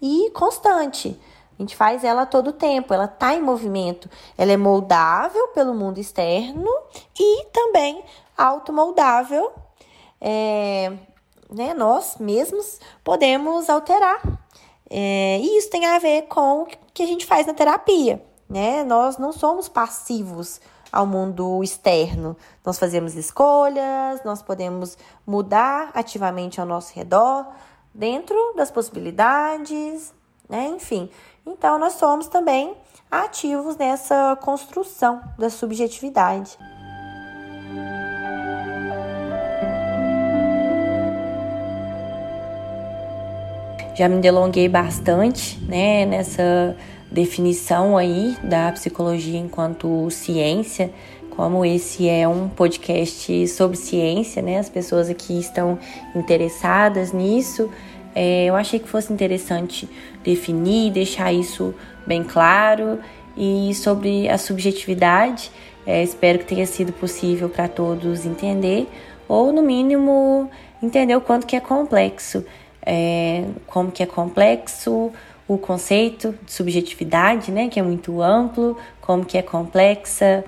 e 0.00 0.30
constante. 0.30 1.20
A 1.56 1.62
gente 1.62 1.76
faz 1.76 2.02
ela 2.02 2.24
todo 2.24 2.48
o 2.48 2.52
tempo, 2.52 2.92
ela 2.92 3.04
está 3.04 3.34
em 3.34 3.42
movimento, 3.42 4.08
ela 4.36 4.50
é 4.50 4.56
moldável 4.56 5.48
pelo 5.48 5.74
mundo 5.74 5.98
externo 6.00 6.68
e 7.20 7.44
também 7.52 8.02
automoldável. 8.36 9.52
É, 10.20 10.90
né, 11.50 11.74
nós 11.74 12.16
mesmos 12.18 12.80
podemos 13.04 13.68
alterar. 13.68 14.20
É, 14.90 15.38
e 15.40 15.58
isso 15.58 15.70
tem 15.70 15.86
a 15.86 15.98
ver 15.98 16.22
com 16.22 16.62
o 16.62 16.66
que 16.92 17.02
a 17.02 17.06
gente 17.06 17.26
faz 17.26 17.46
na 17.46 17.54
terapia. 17.54 18.24
Né? 18.48 18.82
Nós 18.84 19.18
não 19.18 19.32
somos 19.32 19.68
passivos 19.68 20.60
ao 20.94 21.04
mundo 21.04 21.62
externo. 21.62 22.36
Nós 22.64 22.78
fazemos 22.78 23.16
escolhas, 23.16 24.22
nós 24.24 24.40
podemos 24.40 24.96
mudar 25.26 25.90
ativamente 25.92 26.60
ao 26.60 26.66
nosso 26.66 26.94
redor, 26.94 27.46
dentro 27.92 28.36
das 28.56 28.70
possibilidades, 28.70 30.14
né? 30.48 30.68
Enfim, 30.68 31.10
então, 31.44 31.78
nós 31.78 31.94
somos 31.94 32.28
também 32.28 32.76
ativos 33.10 33.76
nessa 33.76 34.36
construção 34.40 35.20
da 35.36 35.50
subjetividade. 35.50 36.56
Já 43.94 44.08
me 44.08 44.20
delonguei 44.20 44.68
bastante, 44.68 45.60
né, 45.66 46.04
nessa 46.04 46.76
definição 47.14 47.96
aí 47.96 48.36
da 48.42 48.72
psicologia 48.72 49.38
enquanto 49.38 50.10
ciência, 50.10 50.90
como 51.30 51.64
esse 51.64 52.08
é 52.08 52.26
um 52.26 52.48
podcast 52.48 53.48
sobre 53.48 53.76
ciência, 53.76 54.42
né? 54.42 54.58
As 54.58 54.68
pessoas 54.68 55.08
aqui 55.08 55.38
estão 55.38 55.78
interessadas 56.14 57.12
nisso. 57.12 57.70
É, 58.16 58.46
eu 58.46 58.56
achei 58.56 58.80
que 58.80 58.88
fosse 58.88 59.12
interessante 59.12 59.88
definir, 60.24 60.90
deixar 60.90 61.32
isso 61.32 61.72
bem 62.04 62.24
claro 62.24 62.98
e 63.36 63.72
sobre 63.74 64.28
a 64.28 64.36
subjetividade. 64.36 65.52
É, 65.86 66.02
espero 66.02 66.40
que 66.40 66.46
tenha 66.46 66.66
sido 66.66 66.92
possível 66.92 67.48
para 67.48 67.68
todos 67.68 68.26
entender, 68.26 68.88
ou 69.28 69.52
no 69.52 69.62
mínimo 69.62 70.50
entender 70.82 71.14
o 71.14 71.20
quanto 71.20 71.46
que 71.46 71.54
é 71.54 71.60
complexo, 71.60 72.44
é, 72.84 73.44
como 73.66 73.92
que 73.92 74.02
é 74.02 74.06
complexo 74.06 75.12
o 75.46 75.58
conceito 75.58 76.34
de 76.44 76.52
subjetividade, 76.52 77.52
né, 77.52 77.68
que 77.68 77.78
é 77.78 77.82
muito 77.82 78.22
amplo, 78.22 78.76
como 79.00 79.24
que 79.24 79.36
é 79.36 79.42
complexa 79.42 80.44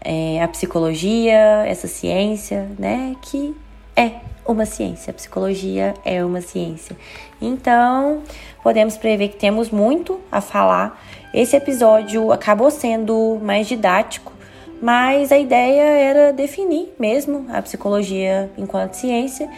é, 0.00 0.42
a 0.42 0.48
psicologia, 0.48 1.64
essa 1.66 1.86
ciência, 1.86 2.68
né, 2.78 3.14
que 3.22 3.54
é 3.94 4.12
uma 4.46 4.64
ciência. 4.64 5.10
A 5.10 5.14
psicologia 5.14 5.94
é 6.04 6.24
uma 6.24 6.40
ciência. 6.40 6.96
Então, 7.40 8.22
podemos 8.62 8.96
prever 8.96 9.28
que 9.28 9.36
temos 9.36 9.70
muito 9.70 10.20
a 10.32 10.40
falar. 10.40 10.98
Esse 11.34 11.56
episódio 11.56 12.32
acabou 12.32 12.70
sendo 12.70 13.38
mais 13.42 13.66
didático, 13.66 14.32
mas 14.80 15.30
a 15.30 15.38
ideia 15.38 15.82
era 15.82 16.32
definir 16.32 16.94
mesmo 16.98 17.46
a 17.52 17.60
psicologia 17.60 18.50
enquanto 18.56 18.94
ciência. 18.94 19.50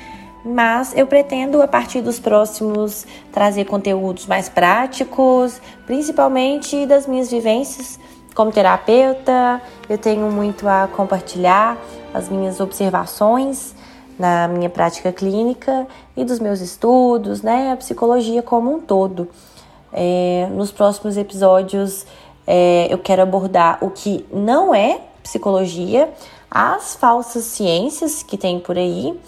Mas 0.45 0.97
eu 0.97 1.07
pretendo, 1.07 1.61
a 1.61 1.69
partir 1.69 2.01
dos 2.01 2.19
próximos, 2.19 3.07
trazer 3.31 3.67
conteúdos 3.67 4.27
mais 4.27 4.49
práticos, 4.49 5.61
principalmente 5.87 6.87
das 6.87 7.07
minhas 7.07 7.31
vivências 7.31 7.99
como 8.35 8.51
terapeuta. 8.51 9.61
Eu 9.89 9.99
tenho 9.99 10.31
muito 10.31 10.67
a 10.69 10.89
compartilhar, 10.89 11.77
as 12.15 12.29
minhas 12.29 12.59
observações 12.61 13.75
na 14.19 14.47
minha 14.49 14.69
prática 14.69 15.11
clínica 15.13 15.87
e 16.15 16.25
dos 16.25 16.39
meus 16.41 16.61
estudos, 16.61 17.41
né? 17.41 17.73
A 17.73 17.77
psicologia 17.77 18.43
como 18.43 18.75
um 18.75 18.81
todo. 18.81 19.29
É, 19.93 20.47
nos 20.53 20.71
próximos 20.71 21.17
episódios 21.17 22.07
é, 22.47 22.87
eu 22.91 22.99
quero 22.99 23.23
abordar 23.23 23.79
o 23.81 23.91
que 23.91 24.27
não 24.33 24.75
é 24.75 25.01
psicologia, 25.23 26.13
as 26.51 26.95
falsas 26.97 27.45
ciências 27.45 28.23
que 28.23 28.37
tem 28.37 28.59
por 28.61 28.77
aí, 28.77 29.19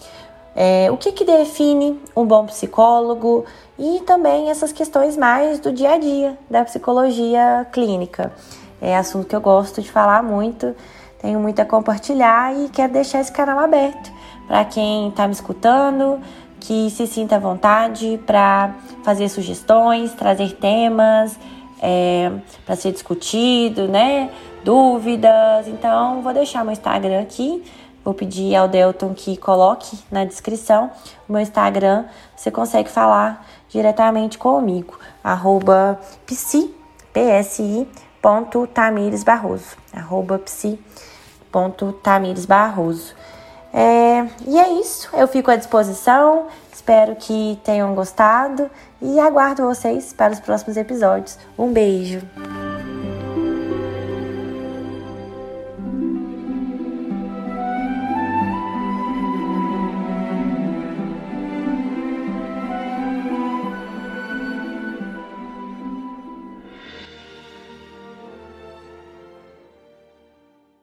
é, 0.55 0.91
o 0.91 0.97
que, 0.97 1.13
que 1.13 1.25
define 1.25 1.99
um 2.15 2.25
bom 2.25 2.47
psicólogo 2.47 3.45
e 3.79 4.01
também 4.07 4.51
essas 4.51 4.73
questões 4.73 5.17
mais 5.17 5.59
do 5.59 5.73
dia 5.73 5.93
a 5.93 5.99
dia 5.99 6.39
da 6.51 6.65
psicologia 6.65 7.67
clínica. 7.73 8.33
É 8.81 8.97
assunto 8.97 9.27
que 9.27 9.37
eu 9.37 9.41
gosto 9.41 9.81
de 9.81 9.91
falar 9.91 10.23
muito, 10.23 10.75
tenho 11.21 11.39
muito 11.39 11.61
a 11.61 11.65
compartilhar 11.65 12.55
e 12.55 12.69
quero 12.69 12.93
deixar 12.93 13.21
esse 13.21 13.33
canal 13.33 13.59
aberto 13.59 14.13
para 14.47 14.65
quem 14.65 15.09
está 15.09 15.27
me 15.27 15.33
escutando, 15.33 16.21
que 16.61 16.91
se 16.91 17.07
sinta 17.07 17.37
à 17.37 17.39
vontade 17.39 18.21
para 18.27 18.75
fazer 19.03 19.29
sugestões, 19.29 20.13
trazer 20.13 20.53
temas 20.53 21.39
é, 21.81 22.31
para 22.65 22.77
ser 22.77 22.93
discutido, 22.93 23.89
né? 23.89 24.31
Dúvidas. 24.65 25.67
Então, 25.67 26.23
vou 26.23 26.33
deixar 26.33 26.63
meu 26.63 26.73
Instagram 26.73 27.21
aqui. 27.21 27.65
Vou 28.05 28.15
pedir 28.15 28.57
ao 28.57 28.67
Delton 28.67 29.15
que 29.15 29.37
coloque 29.37 29.99
na 30.11 30.25
descrição 30.25 30.91
o 31.29 31.33
meu 31.33 31.41
Instagram. 31.41 32.05
Você 32.37 32.51
consegue 32.51 32.89
falar 32.89 33.47
diretamente 33.69 34.39
comigo. 34.39 34.99
Arroba 35.23 36.01
psi, 36.27 36.75
psi, 37.13 37.89
ponto 38.21 38.67
Tamires 38.67 39.23
Barroso. 39.23 39.77
Arroba 39.93 40.39
psi, 40.39 40.79
ponto 41.51 41.93
Tamires 41.93 42.45
Barroso. 42.45 43.15
É, 43.73 44.27
e 44.47 44.59
é 44.59 44.69
isso, 44.81 45.09
eu 45.15 45.27
fico 45.27 45.51
à 45.51 45.57
disposição. 45.57 46.47
Espero 46.73 47.17
que 47.17 47.59
tenham 47.65 47.95
gostado 47.95 48.69
e 49.01 49.19
aguardo 49.19 49.63
vocês 49.63 50.13
para 50.13 50.33
os 50.33 50.41
próximos 50.41 50.77
episódios. 50.77 51.39
Um 51.57 51.73
beijo! 51.73 52.21